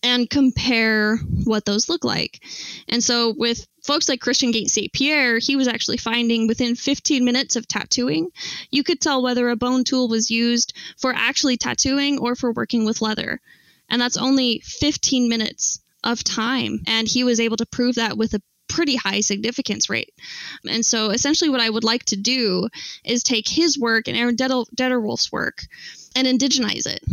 [0.01, 2.41] and compare what those look like.
[2.87, 4.91] And so, with folks like Christian Gate St.
[4.93, 8.29] Pierre, he was actually finding within 15 minutes of tattooing,
[8.71, 12.85] you could tell whether a bone tool was used for actually tattooing or for working
[12.85, 13.41] with leather.
[13.89, 16.81] And that's only 15 minutes of time.
[16.87, 20.13] And he was able to prove that with a pretty high significance rate.
[20.67, 22.69] And so, essentially, what I would like to do
[23.03, 25.63] is take his work and Aaron Deter-Wolf's work
[26.15, 27.03] and indigenize it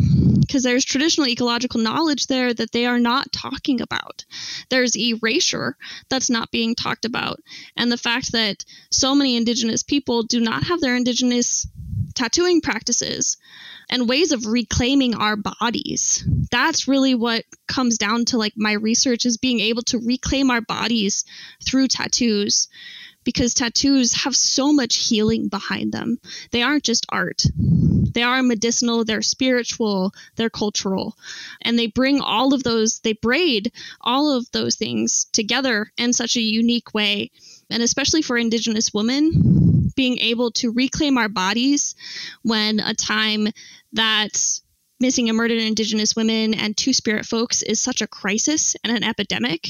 [0.50, 4.24] because there's traditional ecological knowledge there that they are not talking about.
[4.68, 5.76] There's erasure
[6.08, 7.38] that's not being talked about.
[7.76, 11.68] And the fact that so many indigenous people do not have their indigenous
[12.16, 13.36] tattooing practices
[13.88, 16.24] and ways of reclaiming our bodies.
[16.50, 20.60] That's really what comes down to like my research is being able to reclaim our
[20.60, 21.24] bodies
[21.64, 22.68] through tattoos
[23.32, 26.18] because tattoos have so much healing behind them.
[26.50, 27.44] They aren't just art.
[27.56, 31.16] They are medicinal, they're spiritual, they're cultural.
[31.62, 36.36] And they bring all of those, they braid all of those things together in such
[36.36, 37.30] a unique way.
[37.70, 41.94] And especially for Indigenous women, being able to reclaim our bodies
[42.42, 43.46] when a time
[43.92, 44.60] that
[44.98, 49.04] missing and murdered Indigenous women and Two Spirit folks is such a crisis and an
[49.04, 49.68] epidemic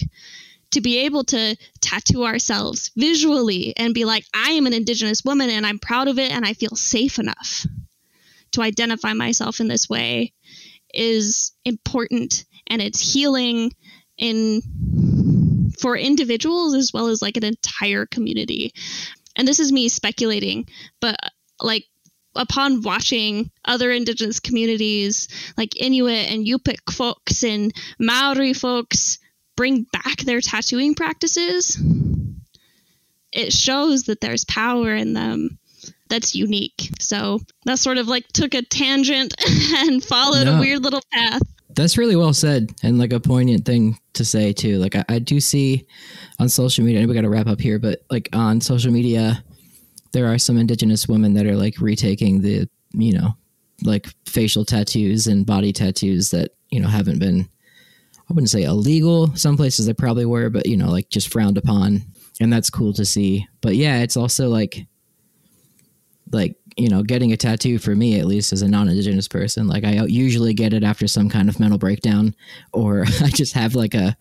[0.73, 5.51] to be able to tattoo ourselves visually and be like, I am an Indigenous woman
[5.51, 7.67] and I'm proud of it and I feel safe enough
[8.53, 10.33] to identify myself in this way
[10.93, 13.73] is important and it's healing
[14.19, 14.61] in
[15.79, 18.73] for individuals as well as like an entire community.
[19.37, 20.67] And this is me speculating,
[21.01, 21.17] but
[21.61, 21.85] like
[22.35, 29.19] upon watching other indigenous communities like Inuit and Yupik folks and Maori folks
[29.61, 31.79] bring back their tattooing practices,
[33.31, 35.59] it shows that there's power in them
[36.09, 36.89] that's unique.
[36.99, 39.35] So that sort of like took a tangent
[39.77, 41.43] and followed no, a weird little path.
[41.77, 44.79] That's really well said and like a poignant thing to say too.
[44.79, 45.87] Like I, I do see
[46.39, 49.45] on social media, and we got to wrap up here, but like on social media,
[50.13, 53.37] there are some indigenous women that are like retaking the, you know,
[53.83, 57.47] like facial tattoos and body tattoos that, you know, haven't been
[58.31, 59.35] I wouldn't say illegal.
[59.35, 62.03] Some places they probably were, but you know, like just frowned upon,
[62.41, 63.49] and that's cool to see.
[63.61, 64.87] But yeah, it's also like,
[66.31, 69.67] like you know, getting a tattoo for me at least as a non-indigenous person.
[69.67, 72.37] Like I usually get it after some kind of mental breakdown,
[72.73, 74.17] or I just have like a,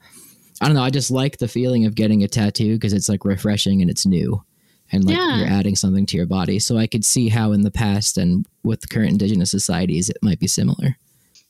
[0.60, 0.84] I don't know.
[0.84, 4.08] I just like the feeling of getting a tattoo because it's like refreshing and it's
[4.08, 4.44] new,
[4.92, 5.38] and like yeah.
[5.38, 6.58] you're adding something to your body.
[6.58, 10.40] So I could see how in the past and with current indigenous societies it might
[10.40, 10.98] be similar.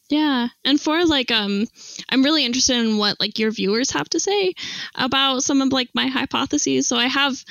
[0.09, 0.47] Yeah.
[0.65, 1.65] And for like um
[2.09, 4.53] I'm really interested in what like your viewers have to say
[4.95, 6.87] about some of like my hypotheses.
[6.87, 7.43] So I have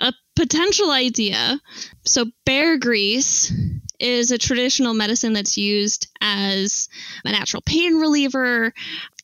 [0.00, 1.60] a potential idea.
[2.04, 3.52] So bear grease
[4.00, 6.88] is a traditional medicine that's used as
[7.24, 8.72] a natural pain reliever.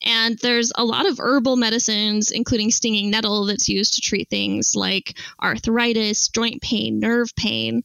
[0.04, 4.74] And there's a lot of herbal medicines, including stinging nettle, that's used to treat things
[4.74, 7.82] like arthritis, joint pain, nerve pain.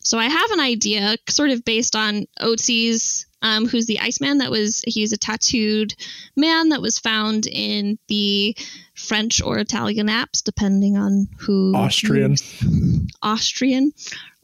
[0.00, 4.38] So I have an idea, sort of based on Otzi's um, who's the Iceman.
[4.38, 5.94] That was he's a tattooed
[6.34, 8.56] man that was found in the
[8.94, 11.72] French or Italian Alps, depending on who.
[11.76, 12.36] Austrian.
[13.22, 13.92] Austrian.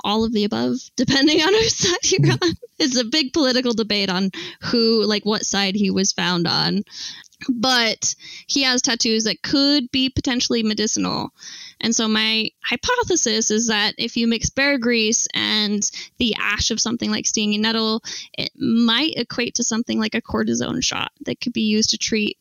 [0.03, 2.45] All of the above, depending on whose side you're mm-hmm.
[2.45, 2.55] on.
[2.79, 4.31] It's a big political debate on
[4.63, 6.85] who, like, what side he was found on
[7.49, 8.15] but
[8.47, 11.31] he has tattoos that could be potentially medicinal.
[11.81, 16.81] And so my hypothesis is that if you mix bear grease and the ash of
[16.81, 18.03] something like stinging nettle,
[18.37, 22.37] it might equate to something like a cortisone shot that could be used to treat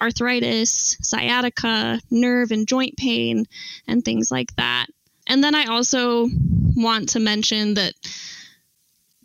[0.00, 3.46] arthritis, sciatica, nerve and joint pain,
[3.86, 4.86] and things like that.
[5.26, 6.28] And then I also
[6.76, 7.94] want to mention that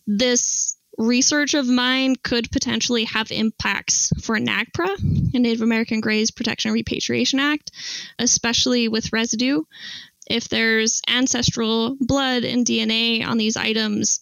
[0.05, 6.69] this research of mine could potentially have impacts for NAGPRA, the Native American Graves Protection
[6.69, 7.71] and Repatriation Act,
[8.17, 9.63] especially with residue.
[10.29, 14.19] If there's ancestral blood and DNA on these items,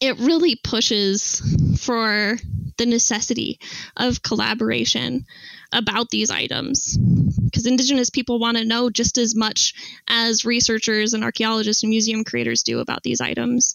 [0.00, 1.42] it really pushes
[1.80, 2.36] for
[2.78, 3.58] the necessity
[3.96, 5.26] of collaboration
[5.72, 6.96] about these items
[7.44, 9.74] because indigenous people want to know just as much
[10.08, 13.74] as researchers and archaeologists and museum creators do about these items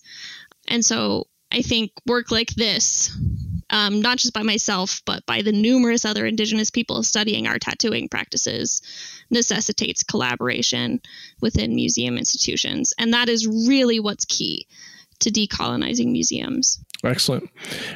[0.68, 3.16] and so I think work like this,
[3.70, 8.10] um, not just by myself, but by the numerous other Indigenous people studying our tattooing
[8.10, 8.82] practices,
[9.30, 11.00] necessitates collaboration
[11.42, 12.94] within museum institutions.
[12.98, 14.68] And that is really what's key
[15.20, 16.84] to decolonizing museums.
[17.04, 17.50] Excellent.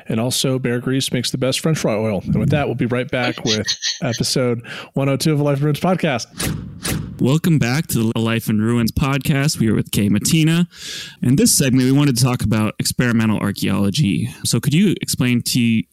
[0.08, 2.22] And also, Bear Grease makes the best French fry oil.
[2.26, 3.68] And with that, we'll be right back with
[4.02, 7.22] episode 102 of the Life in Ruins podcast.
[7.22, 9.60] Welcome back to the Life in Ruins podcast.
[9.60, 10.68] We are with Kay Mattena.
[11.22, 14.30] And this segment, we wanted to talk about experimental archaeology.
[14.44, 15.84] So, could you explain to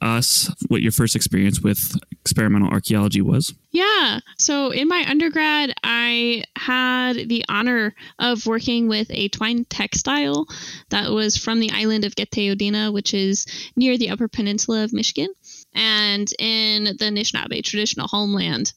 [0.00, 3.54] us what your first experience with experimental archaeology was?
[3.70, 4.20] Yeah.
[4.38, 10.46] So in my undergrad, I had the honor of working with a twine textile
[10.90, 13.46] that was from the island of Getaewdina, which is
[13.76, 15.28] near the upper peninsula of Michigan
[15.74, 18.72] and in the Anishinaabe traditional homeland.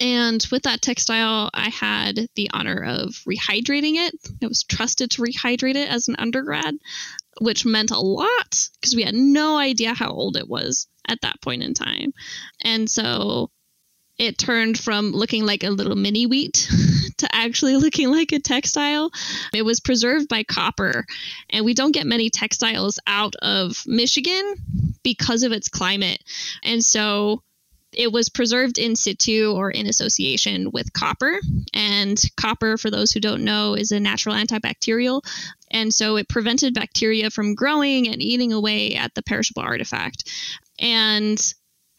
[0.00, 4.14] And with that textile, I had the honor of rehydrating it.
[4.42, 6.74] I was trusted to rehydrate it as an undergrad
[7.40, 11.40] which meant a lot because we had no idea how old it was at that
[11.40, 12.12] point in time.
[12.62, 13.50] And so
[14.18, 16.68] it turned from looking like a little mini wheat
[17.18, 19.10] to actually looking like a textile.
[19.52, 21.06] It was preserved by copper,
[21.50, 24.54] and we don't get many textiles out of Michigan
[25.04, 26.22] because of its climate.
[26.64, 27.42] And so
[27.92, 31.40] it was preserved in situ or in association with copper.
[31.72, 35.22] And copper, for those who don't know, is a natural antibacterial.
[35.70, 40.30] And so it prevented bacteria from growing and eating away at the perishable artifact.
[40.78, 41.38] And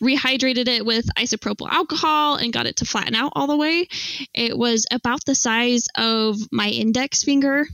[0.02, 3.88] rehydrated it with isopropyl alcohol and got it to flatten out all the way.
[4.34, 7.68] It was about the size of my index finger,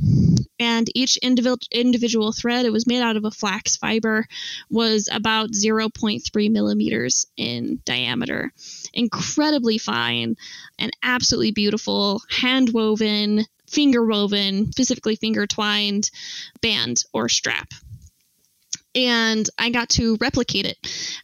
[0.60, 4.28] and each individual individual thread, it was made out of a flax fiber,
[4.70, 8.52] was about 0.3 millimeters in diameter.
[8.94, 10.36] Incredibly fine
[10.80, 16.10] and absolutely beautiful, hand woven, finger woven, specifically finger twined
[16.62, 17.74] band or strap
[18.96, 20.78] and I got to replicate it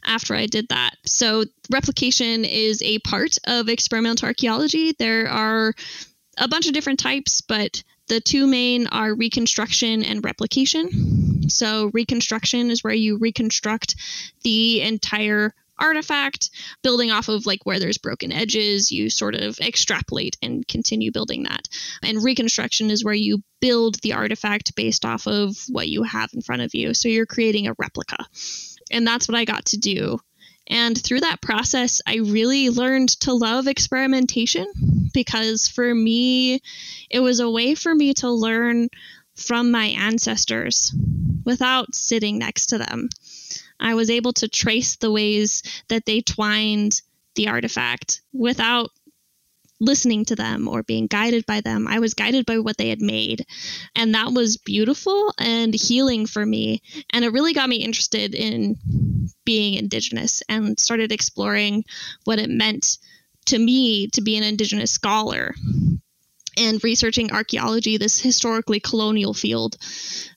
[0.04, 0.96] after I did that.
[1.06, 4.92] So, replication is a part of experimental archaeology.
[4.98, 5.74] There are
[6.38, 11.48] a bunch of different types, but the two main are reconstruction and replication.
[11.48, 13.96] So, reconstruction is where you reconstruct
[14.42, 16.50] the entire artifact,
[16.82, 21.44] building off of like where there's broken edges, you sort of extrapolate and continue building
[21.44, 21.68] that.
[22.02, 26.42] And reconstruction is where you build the artifact based off of what you have in
[26.42, 26.94] front of you.
[26.94, 28.16] So you're creating a replica.
[28.90, 30.18] And that's what I got to do.
[30.68, 34.66] And through that process, I really learned to love experimentation
[35.12, 36.60] because for me,
[37.10, 38.88] it was a way for me to learn
[39.34, 40.94] from my ancestors
[41.44, 43.08] without sitting next to them.
[43.82, 47.02] I was able to trace the ways that they twined
[47.34, 48.90] the artifact without
[49.80, 51.88] listening to them or being guided by them.
[51.88, 53.44] I was guided by what they had made.
[53.96, 56.82] And that was beautiful and healing for me.
[57.10, 58.76] And it really got me interested in
[59.44, 61.84] being Indigenous and started exploring
[62.24, 62.98] what it meant
[63.46, 65.52] to me to be an Indigenous scholar
[66.56, 69.76] and researching archaeology, this historically colonial field.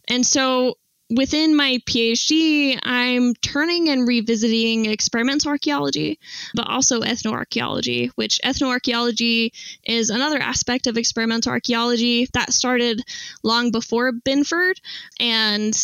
[0.08, 0.76] And so
[1.10, 6.20] within my PhD, I'm turning and revisiting experimental archaeology,
[6.56, 9.52] but also ethnoarchaeology, which ethnoarchaeology
[9.84, 13.02] is another aspect of experimental archaeology that started
[13.44, 14.80] long before Binford
[15.20, 15.76] and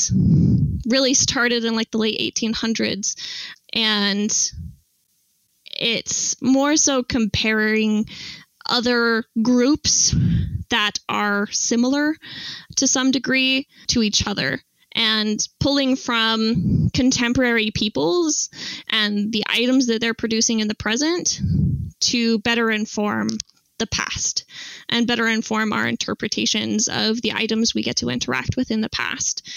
[0.87, 3.15] really started in like the late 1800s.
[3.73, 4.31] And
[5.65, 8.05] it's more so comparing
[8.67, 10.15] other groups
[10.69, 12.15] that are similar
[12.77, 14.61] to some degree to each other
[14.93, 18.49] and pulling from contemporary peoples
[18.89, 21.39] and the items that they're producing in the present
[22.01, 23.29] to better inform
[23.77, 24.45] the past
[24.89, 28.89] and better inform our interpretations of the items we get to interact with in the
[28.89, 29.47] past.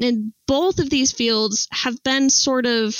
[0.00, 2.98] And both of these fields have been sort of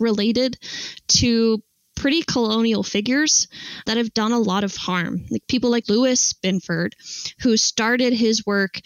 [0.00, 0.58] related
[1.06, 1.62] to
[1.94, 3.46] pretty colonial figures
[3.86, 5.24] that have done a lot of harm.
[5.30, 6.96] Like people like Lewis Binford,
[7.40, 8.80] who started his work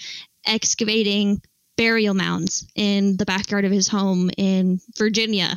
[0.45, 1.41] excavating
[1.77, 5.57] burial mounds in the backyard of his home in Virginia.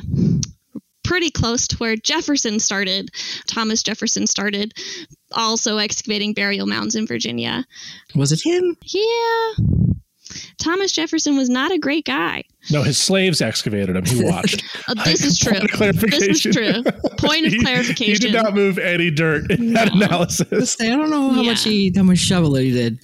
[1.02, 3.10] Pretty close to where Jefferson started.
[3.46, 4.74] Thomas Jefferson started
[5.32, 7.66] also excavating burial mounds in Virginia.
[8.14, 8.76] Was it him?
[8.84, 9.52] Yeah.
[10.58, 12.44] Thomas Jefferson was not a great guy.
[12.70, 14.04] No, his slaves excavated him.
[14.04, 14.62] He watched.
[14.86, 15.58] uh, this is true.
[15.78, 16.82] This is true.
[17.18, 18.12] Point of he, clarification.
[18.12, 19.84] He did not move any dirt in no.
[19.84, 20.80] that analysis.
[20.80, 21.50] I don't know how yeah.
[21.50, 22.98] much he how much shoveling he did.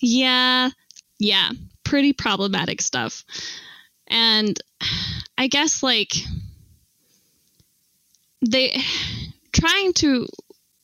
[0.00, 0.70] Yeah.
[1.18, 1.52] Yeah
[1.90, 3.24] pretty problematic stuff.
[4.06, 4.56] And
[5.36, 6.12] I guess like
[8.48, 8.80] they
[9.52, 10.28] trying to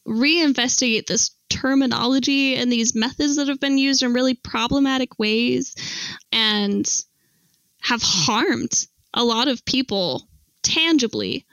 [0.05, 5.77] reinvestigate this terminology and these methods that have been used in really problematic ways
[6.33, 6.85] and
[7.83, 10.27] have harmed a lot of people
[10.65, 11.47] tangibly.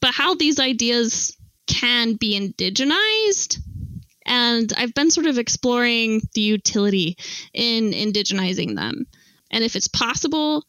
[0.00, 1.36] But how these ideas
[1.66, 3.58] can be indigenized
[4.28, 7.16] and I've been sort of exploring the utility
[7.54, 9.06] in indigenizing them.
[9.50, 10.64] And if it's possible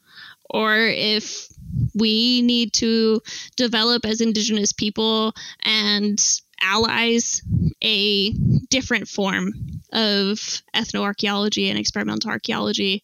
[0.50, 1.48] or if
[1.94, 3.22] we need to
[3.58, 6.20] develop as indigenous people and
[6.62, 7.42] allies
[7.84, 8.32] a
[8.70, 9.54] different form
[9.92, 13.04] of ethnoarchaeology and experimental archaeology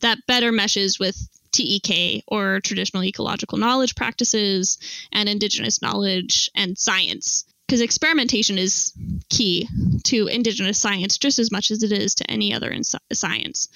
[0.00, 1.16] that better meshes with
[1.50, 4.78] TEK or traditional ecological knowledge practices
[5.12, 8.92] and indigenous knowledge and science because experimentation is
[9.30, 9.68] key
[10.04, 12.72] to indigenous science just as much as it is to any other
[13.12, 13.68] science.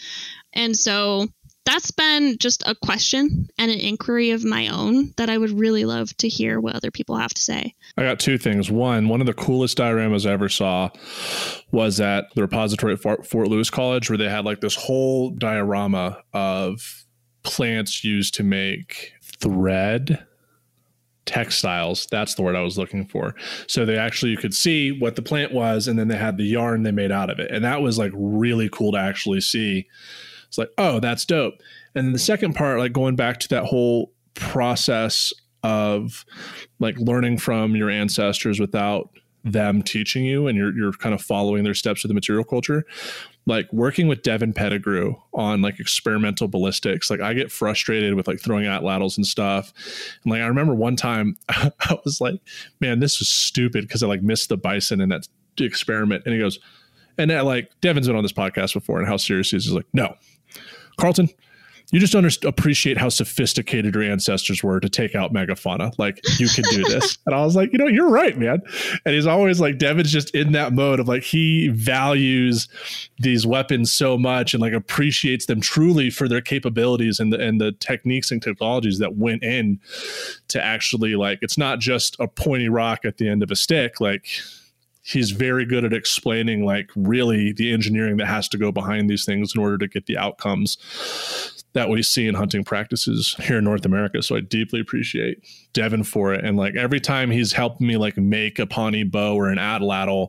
[0.52, 1.28] And so
[1.66, 5.84] that's been just a question and an inquiry of my own that I would really
[5.84, 7.74] love to hear what other people have to say.
[7.96, 8.70] I got two things.
[8.70, 10.90] One, one of the coolest dioramas I ever saw
[11.70, 16.22] was at the repository at Fort Lewis College, where they had like this whole diorama
[16.32, 17.04] of
[17.42, 20.26] plants used to make thread
[21.26, 22.06] textiles.
[22.10, 23.34] That's the word I was looking for.
[23.66, 26.44] So they actually you could see what the plant was, and then they had the
[26.44, 29.86] yarn they made out of it, and that was like really cool to actually see.
[30.48, 31.54] It's like, oh, that's dope.
[31.94, 36.24] And then the second part, like going back to that whole process of
[36.78, 39.10] like learning from your ancestors without
[39.42, 42.84] them teaching you and you're you're kind of following their steps with the material culture
[43.46, 48.40] like working with Devin Pettigrew on like experimental ballistics, like I get frustrated with like
[48.40, 49.72] throwing atlatls and stuff.
[50.22, 51.72] And like I remember one time I
[52.04, 52.40] was like,
[52.80, 55.26] man, this is stupid because I like missed the bison in that
[55.58, 56.24] experiment.
[56.26, 56.58] And he goes,
[57.18, 59.64] and uh, like Devin's been on this podcast before and how serious he is.
[59.64, 60.14] He's like, no,
[60.98, 61.28] Carlton,
[61.92, 65.92] you just don't appreciate how sophisticated your ancestors were to take out megafauna.
[65.98, 67.18] Like you can do this.
[67.26, 68.62] and I was like, you know, you're right, man.
[69.04, 72.68] And he's always like, Devin's just in that mode of like, he values
[73.18, 77.60] these weapons so much and like appreciates them truly for their capabilities and the, and
[77.60, 79.80] the techniques and technologies that went in
[80.48, 84.00] to actually like, it's not just a pointy rock at the end of a stick.
[84.00, 84.26] Like
[85.02, 89.24] he's very good at explaining like really the engineering that has to go behind these
[89.24, 90.76] things in order to get the outcomes
[91.72, 94.22] that we see in hunting practices here in North America.
[94.22, 96.44] So I deeply appreciate Devin for it.
[96.44, 100.28] And like every time he's helped me like make a Pawnee bow or an atlatl,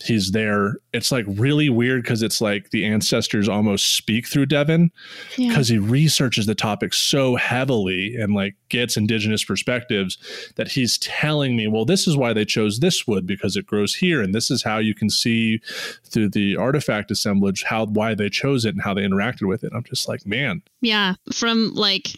[0.00, 0.76] he's there.
[0.92, 4.90] It's like really weird because it's like the ancestors almost speak through Devin
[5.36, 5.74] because yeah.
[5.74, 10.18] he researches the topic so heavily and like gets indigenous perspectives
[10.56, 13.94] that he's telling me, well, this is why they chose this wood because it grows
[13.94, 15.60] here, and this is how you can see
[16.04, 19.72] through the artifact assemblage how why they chose it and how they interacted with it.
[19.74, 21.14] I'm just like, man, yeah.
[21.32, 22.08] From like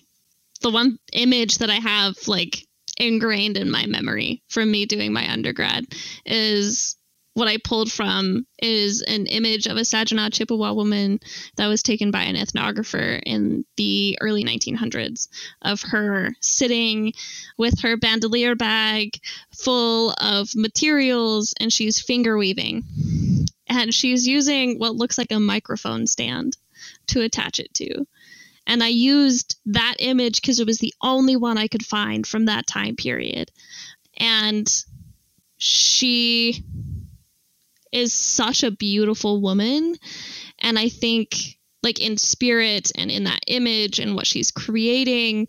[0.60, 2.66] the one image that I have like
[2.98, 5.86] ingrained in my memory from me doing my undergrad
[6.26, 6.96] is
[7.34, 11.20] what I pulled from is an image of a Saginaw Chippewa woman
[11.56, 15.28] that was taken by an ethnographer in the early 1900s
[15.62, 17.12] of her sitting
[17.56, 19.20] with her bandolier bag
[19.54, 22.84] full of materials and she's finger weaving.
[23.68, 26.56] And she's using what looks like a microphone stand
[27.08, 28.06] to attach it to.
[28.66, 32.46] And I used that image because it was the only one I could find from
[32.46, 33.50] that time period.
[34.16, 34.68] And
[35.56, 36.64] she
[37.92, 39.96] is such a beautiful woman.
[40.58, 45.48] And I think, like, in spirit and in that image and what she's creating,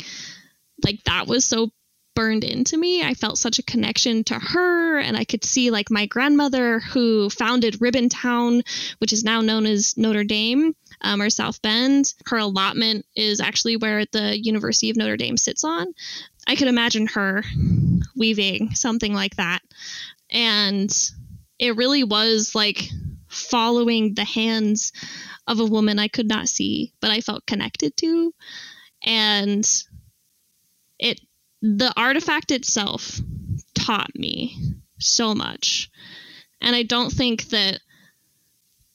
[0.84, 1.72] like, that was so
[2.16, 3.04] burned into me.
[3.04, 7.30] I felt such a connection to her, and I could see like my grandmother who
[7.30, 8.64] founded Ribbontown,
[9.00, 12.14] which is now known as Notre Dame um, or South Bend.
[12.26, 15.88] Her allotment is actually where the University of Notre Dame sits on.
[16.48, 17.44] I could imagine her
[18.16, 19.62] weaving something like that.
[20.30, 20.92] And
[21.62, 22.90] it really was like
[23.30, 24.92] following the hands
[25.48, 28.34] of a woman I could not see, but I felt connected to.
[29.06, 29.66] And
[31.00, 31.22] it
[31.62, 33.20] the artifact itself
[33.76, 34.58] taught me
[34.98, 35.90] so much.
[36.60, 37.80] And I don't think that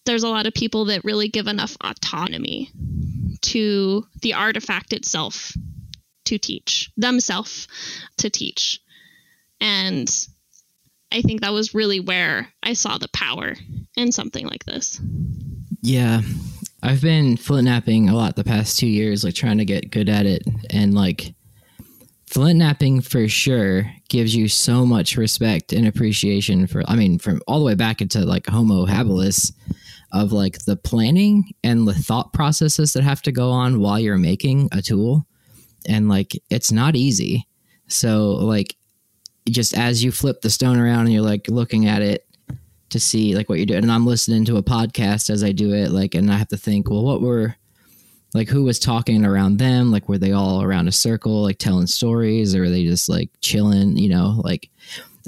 [0.05, 2.71] there's a lot of people that really give enough autonomy
[3.43, 5.53] to the artifact itself
[6.25, 7.69] to teach, themselves
[8.19, 8.81] to teach.
[9.61, 10.09] And
[11.12, 13.54] I think that was really where I saw the power
[13.96, 15.00] in something like this.
[15.82, 16.22] Yeah.
[16.82, 20.09] I've been flint knapping a lot the past two years, like trying to get good
[20.09, 20.42] at it.
[20.70, 21.34] And like
[22.26, 27.40] flint knapping for sure gives you so much respect and appreciation for, I mean, from
[27.46, 29.52] all the way back into like Homo habilis
[30.12, 34.18] of like the planning and the thought processes that have to go on while you're
[34.18, 35.26] making a tool.
[35.88, 37.46] And like, it's not easy.
[37.88, 38.76] So, like,
[39.49, 42.26] just as you flip the stone around and you're like looking at it
[42.88, 45.74] to see like what you're doing and i'm listening to a podcast as i do
[45.74, 47.57] it like and i have to think well what were
[48.36, 49.90] like who was talking around them?
[49.90, 53.30] Like were they all around a circle like telling stories or were they just like
[53.40, 54.40] chilling you know?
[54.44, 54.68] Like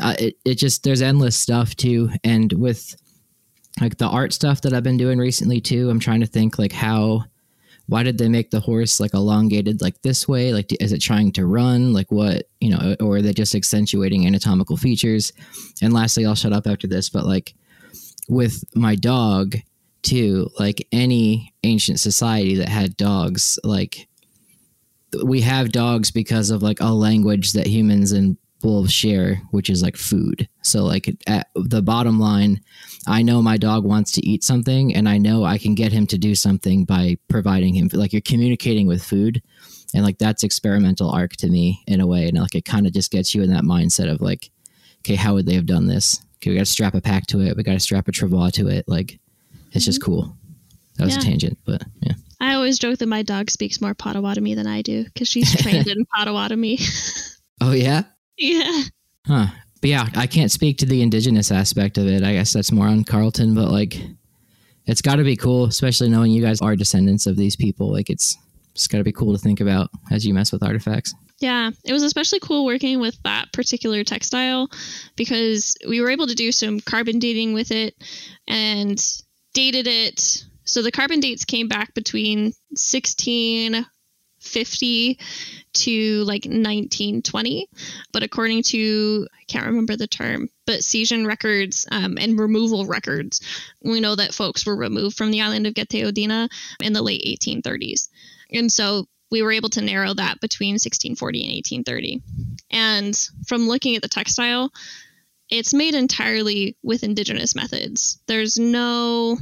[0.01, 2.95] uh, it, it just there's endless stuff too and with
[3.81, 6.71] like the art stuff that i've been doing recently too i'm trying to think like
[6.71, 7.25] how
[7.89, 10.53] why did they make the horse like elongated like this way?
[10.53, 11.93] Like is it trying to run?
[11.93, 15.33] Like what you know or are they just accentuating anatomical features?
[15.83, 17.55] And lastly i'll shut up after this but like
[18.29, 19.57] with my dog
[20.03, 24.09] too like any ancient society that had dogs like
[25.25, 29.83] we have dogs because of like a language that humans and wolves share which is
[29.83, 32.61] like food so like at the bottom line
[33.07, 36.07] I know my dog wants to eat something and I know I can get him
[36.09, 39.41] to do something by providing him like you're communicating with food
[39.95, 42.93] and like that's experimental arc to me in a way and like it kind of
[42.93, 44.51] just gets you in that mindset of like
[45.01, 47.41] okay how would they have done this okay we got to strap a pack to
[47.41, 49.21] it we got to strap a travois to it like
[49.73, 50.13] it's just mm-hmm.
[50.13, 50.37] cool
[50.97, 51.21] that was yeah.
[51.21, 54.83] a tangent but yeah I always joke that my dog speaks more Potawatomi than I
[54.83, 56.79] do because she's trained in Potawatomi.
[57.61, 58.05] oh yeah.
[58.39, 58.83] Yeah.
[59.27, 59.49] Huh
[59.81, 62.23] but yeah, I can't speak to the indigenous aspect of it.
[62.25, 63.97] I guess that's more on Carlton, but like
[64.87, 67.93] it's got to be cool, especially knowing you guys are descendants of these people.
[67.93, 68.37] Like it's
[68.75, 71.15] it's got to be cool to think about as you mess with artifacts.
[71.41, 74.69] Yeah, it was especially cool working with that particular textile
[75.15, 77.95] because we were able to do some carbon dating with it
[78.49, 79.01] and
[79.55, 80.45] dated it.
[80.65, 82.53] So the carbon dates came back between
[84.41, 85.19] 1650
[85.75, 87.69] to like 1920.
[88.13, 93.41] But according to, I can't remember the term, but cession records um, and removal records,
[93.83, 98.09] we know that folks were removed from the island of Gete in the late 1830s.
[98.53, 101.53] And so we were able to narrow that between 1640 and
[101.85, 102.23] 1830.
[102.71, 103.15] And
[103.47, 104.73] from looking at the textile,
[105.51, 108.21] it's made entirely with indigenous methods.
[108.27, 109.39] There's no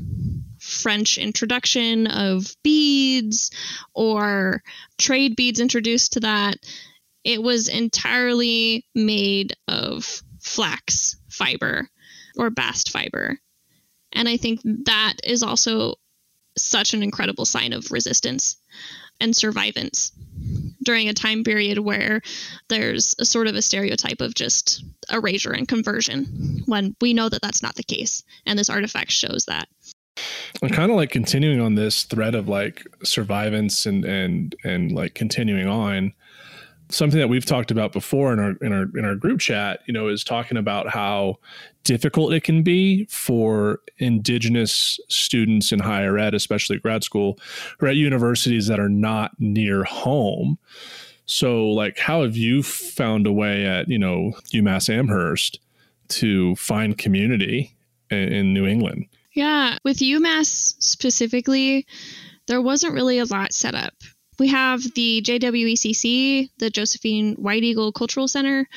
[0.67, 3.51] French introduction of beads
[3.95, 4.63] or
[4.99, 6.57] trade beads introduced to that.
[7.25, 11.89] It was entirely made of flax fiber
[12.37, 13.39] or bast fiber.
[14.13, 15.95] And I think that is also
[16.57, 18.57] such an incredible sign of resistance
[19.21, 20.13] and survivance
[20.83, 22.21] during a time period where
[22.69, 27.43] there's a sort of a stereotype of just erasure and conversion when we know that
[27.43, 29.69] that's not the case and this artifact shows that
[30.63, 35.15] and kind of like continuing on this thread of like survivance and and and like
[35.15, 36.13] continuing on.
[36.89, 39.93] Something that we've talked about before in our in our in our group chat you
[39.93, 41.37] know is talking about how
[41.83, 47.39] difficult it can be for indigenous students in higher ed especially grad school
[47.81, 50.59] or at universities that are not near home.
[51.27, 55.59] So like how have you found a way at you know umass amherst
[56.09, 57.75] to find community
[58.11, 59.07] in, in new england
[59.37, 61.87] yeah with umass specifically
[62.49, 63.95] there wasn't really a lot set up
[64.39, 68.69] we have the JWECC, the Josephine White Eagle Cultural Center,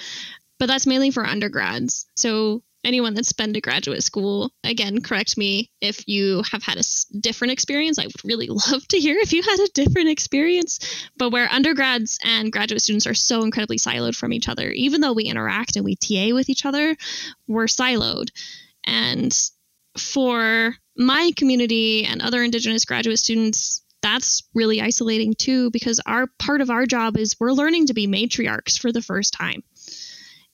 [0.58, 2.06] but that's mainly for undergrads.
[2.16, 6.84] So anyone that's been to graduate school, again, correct me if you have had a
[7.20, 8.00] different experience.
[8.00, 10.80] I would really love to hear if you had a different experience.
[11.18, 15.14] But where undergrads and graduate students are so incredibly siloed from each other, even though
[15.14, 16.96] we interact and we TA with each other,
[17.48, 18.30] we're siloed.
[18.86, 19.38] And
[20.00, 26.62] for my community and other Indigenous graduate students, that's really isolating too because our part
[26.62, 29.64] of our job is we're learning to be matriarchs for the first time.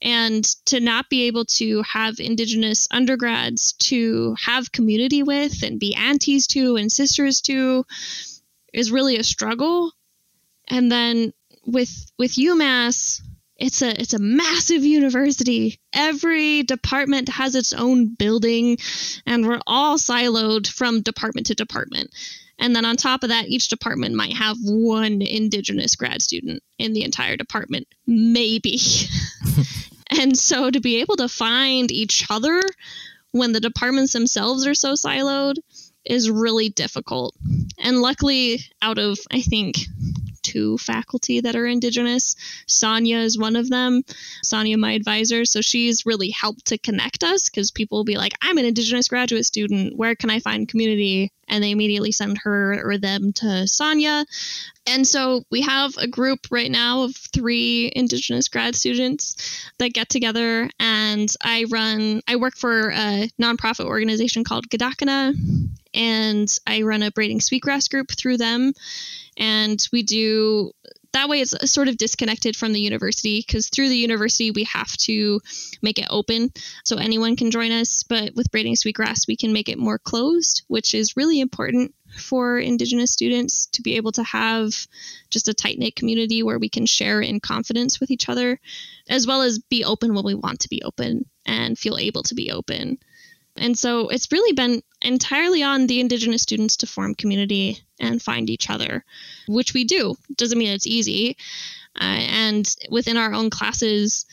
[0.01, 5.95] And to not be able to have indigenous undergrads to have community with and be
[5.95, 7.85] aunties to and sisters to
[8.73, 9.93] is really a struggle.
[10.67, 11.33] And then
[11.65, 13.21] with with umass
[13.57, 18.77] it's a it's a massive university every department has its own building
[19.25, 22.09] and we're all siloed from department to department
[22.57, 26.93] and then on top of that, each department might have one Indigenous grad student in
[26.93, 28.79] the entire department, maybe.
[30.19, 32.61] and so to be able to find each other
[33.31, 35.55] when the departments themselves are so siloed
[36.05, 37.35] is really difficult.
[37.77, 39.75] And luckily, out of, I think,
[40.45, 42.35] two faculty that are Indigenous.
[42.67, 44.03] Sonya is one of them.
[44.43, 45.43] Sonya, my advisor.
[45.45, 49.07] So she's really helped to connect us because people will be like, I'm an Indigenous
[49.07, 49.97] graduate student.
[49.97, 51.31] Where can I find community?
[51.47, 54.25] And they immediately send her or them to Sonya.
[54.87, 59.35] And so we have a group right now of three Indigenous grad students
[59.79, 65.33] that get together, and I run, I work for a nonprofit organization called Gedakina,
[65.95, 68.73] and I run a braiding sweetgrass group through them.
[69.37, 70.71] And we do
[71.13, 74.91] that way it's sort of disconnected from the university because through the university we have
[74.97, 75.39] to
[75.81, 76.51] make it open
[76.83, 78.03] so anyone can join us.
[78.03, 82.59] But with braiding sweetgrass we can make it more closed which is really important for
[82.59, 84.87] indigenous students to be able to have
[85.29, 88.59] just a tight knit community where we can share in confidence with each other
[89.09, 92.35] as well as be open when we want to be open and feel able to
[92.35, 92.97] be open.
[93.57, 98.49] And so it's really been entirely on the Indigenous students to form community and find
[98.49, 99.05] each other,
[99.47, 100.15] which we do.
[100.35, 101.37] Doesn't mean it's easy.
[101.99, 104.25] Uh, and within our own classes,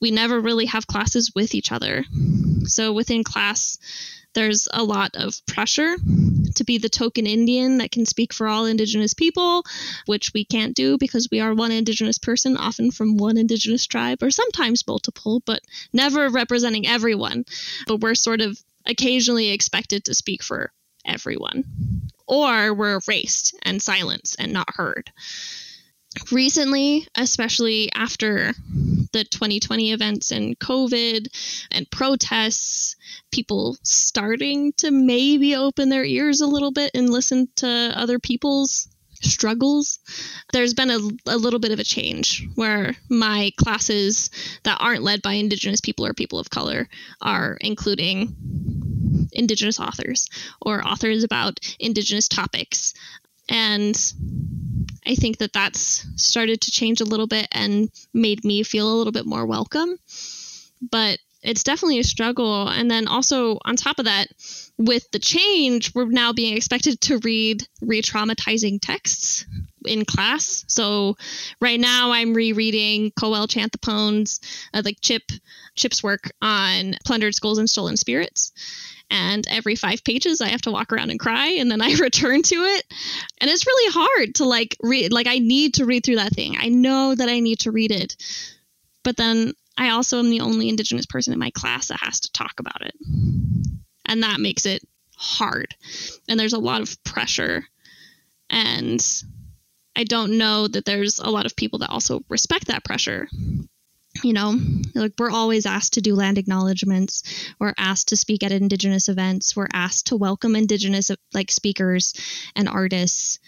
[0.00, 2.04] we never really have classes with each other.
[2.64, 3.78] So within class,
[4.34, 5.96] there's a lot of pressure
[6.56, 9.64] to be the token Indian that can speak for all Indigenous people,
[10.04, 14.22] which we can't do because we are one Indigenous person, often from one Indigenous tribe,
[14.22, 15.62] or sometimes multiple, but
[15.94, 17.46] never representing everyone.
[17.86, 20.72] But we're sort of occasionally expected to speak for
[21.04, 21.64] everyone,
[22.26, 25.10] or were erased and silenced and not heard.
[26.32, 28.52] Recently, especially after
[29.12, 31.28] the 2020 events and COVID
[31.70, 32.96] and protests,
[33.30, 38.88] people starting to maybe open their ears a little bit and listen to other people's
[39.22, 39.98] struggles,
[40.52, 44.30] there's been a, a little bit of a change where my classes
[44.64, 46.88] that aren't led by Indigenous people or people of color
[47.20, 48.36] are including
[49.32, 50.28] Indigenous authors
[50.60, 52.94] or authors about Indigenous topics.
[53.48, 53.96] And
[55.06, 58.96] I think that that's started to change a little bit and made me feel a
[58.96, 59.98] little bit more welcome.
[60.90, 62.68] But it's definitely a struggle.
[62.68, 64.28] And then also, on top of that,
[64.76, 69.46] with the change, we're now being expected to read re traumatizing texts
[69.86, 70.64] in class.
[70.66, 71.16] So
[71.60, 74.40] right now I'm rereading Colwell-Chanthaphonh's
[74.74, 75.22] uh, like Chip
[75.76, 78.52] Chip's work on plundered skulls and stolen spirits.
[79.08, 82.42] And every five pages I have to walk around and cry and then I return
[82.42, 82.84] to it.
[83.40, 86.56] And it's really hard to like read like I need to read through that thing.
[86.58, 88.16] I know that I need to read it.
[89.04, 92.32] But then I also am the only indigenous person in my class that has to
[92.32, 92.94] talk about it.
[94.06, 94.82] And that makes it
[95.16, 95.74] hard.
[96.28, 97.64] And there's a lot of pressure.
[98.48, 99.04] And
[99.96, 103.28] I don't know that there's a lot of people that also respect that pressure.
[104.22, 104.58] You know,
[104.94, 107.22] like we're always asked to do land acknowledgments.
[107.58, 109.54] We're asked to speak at Indigenous events.
[109.54, 112.14] We're asked to welcome Indigenous like speakers
[112.54, 113.40] and artists,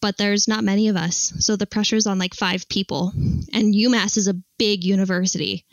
[0.00, 1.32] but there's not many of us.
[1.38, 3.12] So the pressure's on like five people,
[3.52, 5.64] and UMass is a big university,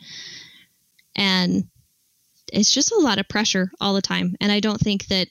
[1.16, 1.64] and
[2.52, 4.36] it's just a lot of pressure all the time.
[4.40, 5.28] And I don't think that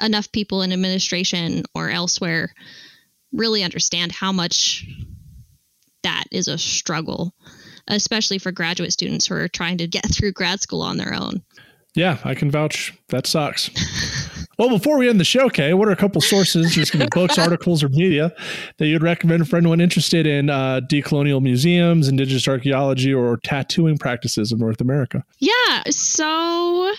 [0.00, 2.52] enough people in administration or elsewhere
[3.32, 4.86] really understand how much
[6.02, 7.34] that is a struggle,
[7.88, 11.42] especially for graduate students who are trying to get through grad school on their own.
[11.94, 12.94] Yeah, I can vouch.
[13.08, 13.70] That sucks.
[14.58, 17.38] well, before we end the show, Kay, what are a couple sources, just be books,
[17.38, 18.32] articles, or media
[18.78, 24.50] that you'd recommend for anyone interested in uh, decolonial museums, indigenous archaeology, or tattooing practices
[24.50, 25.24] in North America?
[25.38, 26.92] Yeah, so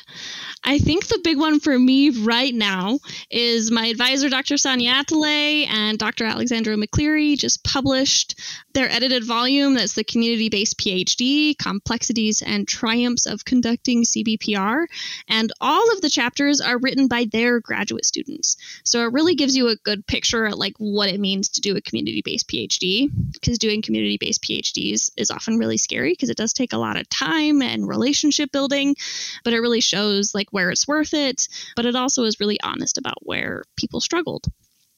[0.64, 3.00] I think the big one for me right now
[3.30, 4.58] is my advisor, Dr.
[4.58, 6.26] Sonya Atalay, and Dr.
[6.26, 8.40] Alexandra McCleary just published
[8.74, 14.86] their edited volume that's the community based PhD Complexities and Triumphs of Conducting CBPR.
[15.28, 18.58] And all of the chapters are written by their graduate students.
[18.84, 21.76] So it really gives you a good picture at like what it means to do
[21.76, 26.38] a community based PhD because doing community based PhDs is often really scary because it
[26.38, 28.96] does take a lot of time and relationship building,
[29.44, 32.98] but it really shows like where it's worth it, but it also is really honest
[32.98, 34.46] about where people struggled.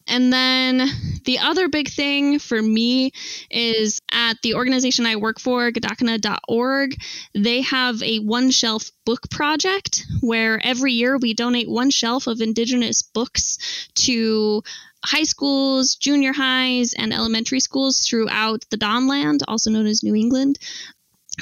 [0.07, 0.89] And then
[1.25, 3.11] the other big thing for me
[3.49, 6.95] is at the organization I work for, gedakina.org,
[7.33, 12.41] they have a one shelf book project where every year we donate one shelf of
[12.41, 13.57] Indigenous books
[13.95, 14.63] to
[15.03, 20.59] high schools, junior highs, and elementary schools throughout the Dawnland, also known as New England,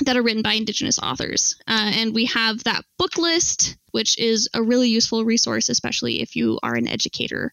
[0.05, 1.55] that are written by Indigenous authors.
[1.67, 6.35] Uh, and we have that book list which is a really useful resource, especially if
[6.35, 7.51] you are an educator.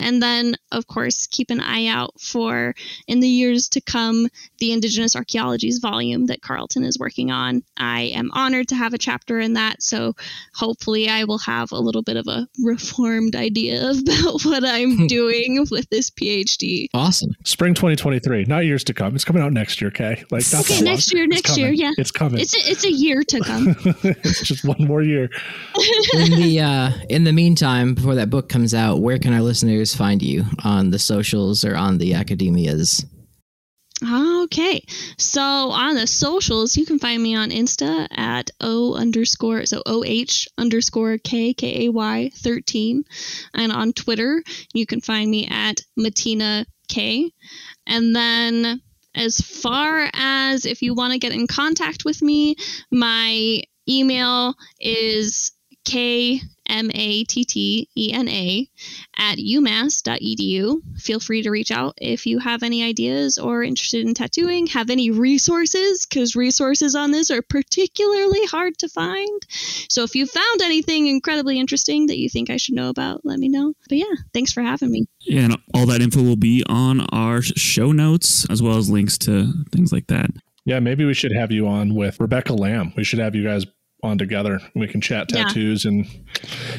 [0.00, 2.74] And then, of course, keep an eye out for,
[3.06, 4.28] in the years to come,
[4.58, 7.62] the Indigenous Archaeologies volume that Carlton is working on.
[7.76, 10.14] I am honored to have a chapter in that, so
[10.54, 15.66] hopefully I will have a little bit of a reformed idea about what I'm doing
[15.70, 16.86] with this PhD.
[16.94, 17.34] Awesome.
[17.44, 19.14] Spring 2023, not years to come.
[19.14, 20.24] It's coming out next year, Kay.
[20.30, 21.92] Like not okay, next year, next year, yeah.
[21.98, 22.40] It's coming.
[22.40, 23.76] It's a, it's a year to come.
[24.02, 25.30] it's just one more year.
[26.14, 29.94] In the uh, in the meantime, before that book comes out, where can our listeners
[29.94, 33.04] find you on the socials or on the academias?
[34.44, 34.84] Okay,
[35.16, 40.04] so on the socials, you can find me on Insta at o underscore so o
[40.04, 43.04] h underscore k k a y thirteen,
[43.54, 44.42] and on Twitter
[44.74, 47.32] you can find me at Mattena K,
[47.86, 48.82] and then
[49.14, 52.56] as far as if you want to get in contact with me,
[52.90, 55.52] my email is
[55.84, 58.68] K M A T T E N A
[59.18, 60.80] at umass.edu.
[60.98, 64.88] Feel free to reach out if you have any ideas or interested in tattooing, have
[64.88, 69.42] any resources, because resources on this are particularly hard to find.
[69.90, 73.38] So if you found anything incredibly interesting that you think I should know about, let
[73.38, 73.74] me know.
[73.88, 75.06] But yeah, thanks for having me.
[75.20, 79.18] Yeah, and all that info will be on our show notes as well as links
[79.18, 80.30] to things like that.
[80.64, 82.92] Yeah, maybe we should have you on with Rebecca Lamb.
[82.96, 83.66] We should have you guys
[84.04, 84.60] on together.
[84.74, 85.90] We can chat tattoos yeah.
[85.90, 86.06] and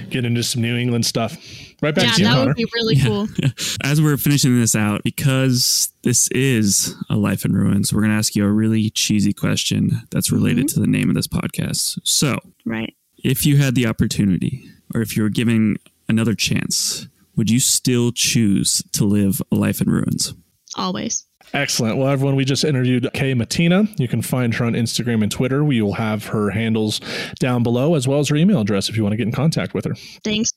[0.09, 1.37] get into some New England stuff.
[1.81, 2.47] Right back yeah, to you, that Connor.
[2.47, 3.27] would be really cool.
[3.83, 8.17] As we're finishing this out, because this is a life in ruins, we're going to
[8.17, 10.75] ask you a really cheesy question that's related mm-hmm.
[10.75, 11.99] to the name of this podcast.
[12.03, 15.77] So, right, if you had the opportunity, or if you were given
[16.07, 20.33] another chance, would you still choose to live a life in ruins?
[20.77, 21.25] Always.
[21.53, 21.97] Excellent.
[21.97, 23.87] Well, everyone, we just interviewed Kay Mattena.
[23.97, 25.63] You can find her on Instagram and Twitter.
[25.63, 26.99] We will have her handles
[27.39, 29.73] down below as well as her email address if you want to get in contact
[29.73, 29.95] with her.
[30.23, 30.51] Thanks.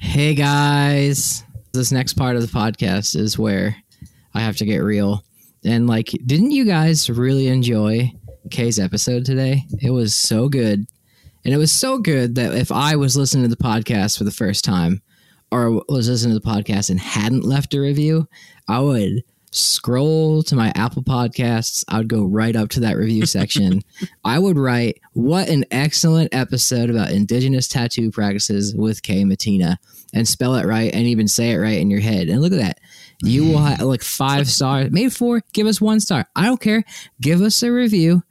[0.00, 1.44] Hey, guys.
[1.72, 3.76] This next part of the podcast is where
[4.34, 5.22] I have to get real.
[5.64, 8.10] And, like, didn't you guys really enjoy
[8.50, 9.64] Kay's episode today?
[9.82, 10.86] It was so good.
[11.44, 14.30] And it was so good that if I was listening to the podcast for the
[14.30, 15.02] first time,
[15.52, 18.28] or was listening to the podcast and hadn't left a review,
[18.68, 21.84] I would scroll to my Apple Podcasts.
[21.88, 23.82] I would go right up to that review section.
[24.24, 29.76] I would write, What an excellent episode about indigenous tattoo practices with Kay Mattena,
[30.14, 32.28] and spell it right and even say it right in your head.
[32.28, 32.78] And look at that.
[33.22, 35.42] You will have like five stars, maybe four.
[35.52, 36.26] Give us one star.
[36.34, 36.84] I don't care.
[37.20, 38.22] Give us a review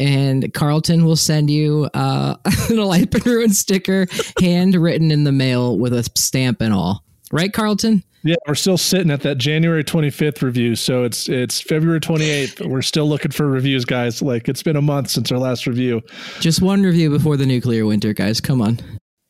[0.00, 2.36] and Carlton will send you uh,
[2.70, 4.06] a Life in Ruin sticker,
[4.40, 7.04] handwritten in the mail with a stamp and all.
[7.32, 8.02] Right, Carlton?
[8.22, 12.66] Yeah, we're still sitting at that January 25th review, so it's it's February 28th.
[12.68, 14.20] We're still looking for reviews, guys.
[14.20, 16.02] Like it's been a month since our last review.
[16.38, 18.38] Just one review before the nuclear winter, guys.
[18.38, 18.78] Come on.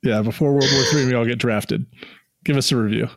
[0.03, 1.87] Yeah, before World War Three, we all get drafted.
[2.45, 3.09] Give us a review.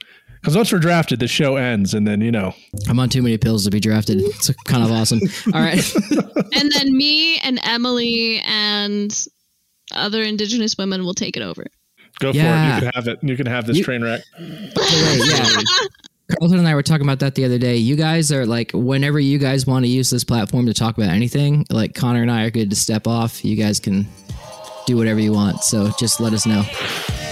[0.41, 2.53] Because once we're drafted, the show ends, and then you know.
[2.87, 4.19] I'm on too many pills to be drafted.
[4.19, 5.21] It's kind of awesome.
[5.53, 5.95] All right.
[6.55, 9.25] and then me and Emily and
[9.93, 11.65] other Indigenous women will take it over.
[12.23, 12.79] Go yeah.
[12.79, 12.85] for it.
[12.85, 13.19] You can have it.
[13.21, 14.21] You can have this you, train wreck.
[14.39, 15.61] yeah.
[16.39, 17.75] Carlton and I were talking about that the other day.
[17.75, 21.09] You guys are like, whenever you guys want to use this platform to talk about
[21.09, 23.43] anything, like Connor and I are good to step off.
[23.43, 24.07] You guys can
[24.85, 25.63] do whatever you want.
[25.63, 26.63] So just let us know.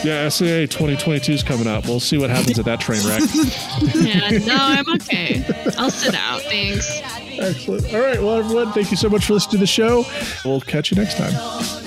[0.03, 1.85] Yeah, SAA 2022 is coming up.
[1.85, 3.21] We'll see what happens at that train wreck.
[3.95, 5.45] yeah, no, I'm okay.
[5.77, 6.41] I'll sit out.
[6.41, 7.01] Thanks.
[7.39, 7.93] Excellent.
[7.93, 8.21] All right.
[8.21, 10.03] Well, everyone, thank you so much for listening to the show.
[10.43, 11.80] We'll catch you next time.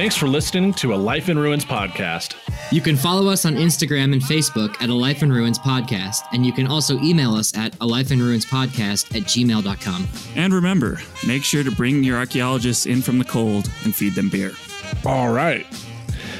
[0.00, 2.34] Thanks for listening to a Life in Ruins podcast.
[2.72, 6.46] You can follow us on Instagram and Facebook at a Life in Ruins podcast, and
[6.46, 10.08] you can also email us at a Life in Ruins podcast at gmail.com.
[10.36, 14.30] And remember, make sure to bring your archaeologists in from the cold and feed them
[14.30, 14.52] beer.
[15.04, 15.66] All right.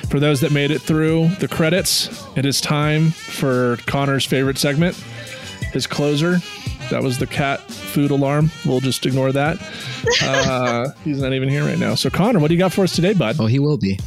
[0.09, 2.09] For those that made it through the credits,
[2.39, 4.97] it is time for Connor's favorite segment,
[5.75, 6.39] his closer.
[6.91, 8.51] That was the cat food alarm.
[8.67, 9.59] We'll just ignore that.
[10.23, 11.95] Uh, he's not even here right now.
[11.95, 13.37] So, Connor, what do you got for us today, bud?
[13.39, 13.99] Oh, he will be.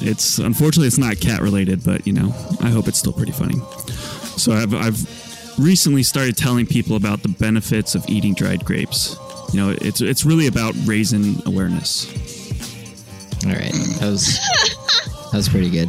[0.00, 3.58] It's unfortunately it's not cat related, but you know, I hope it's still pretty funny.
[4.36, 9.16] So I've I've recently started telling people about the benefits of eating dried grapes.
[9.52, 12.06] You know, it's it's really about raising awareness.
[13.44, 14.38] All right, that was
[15.30, 15.88] that was pretty good.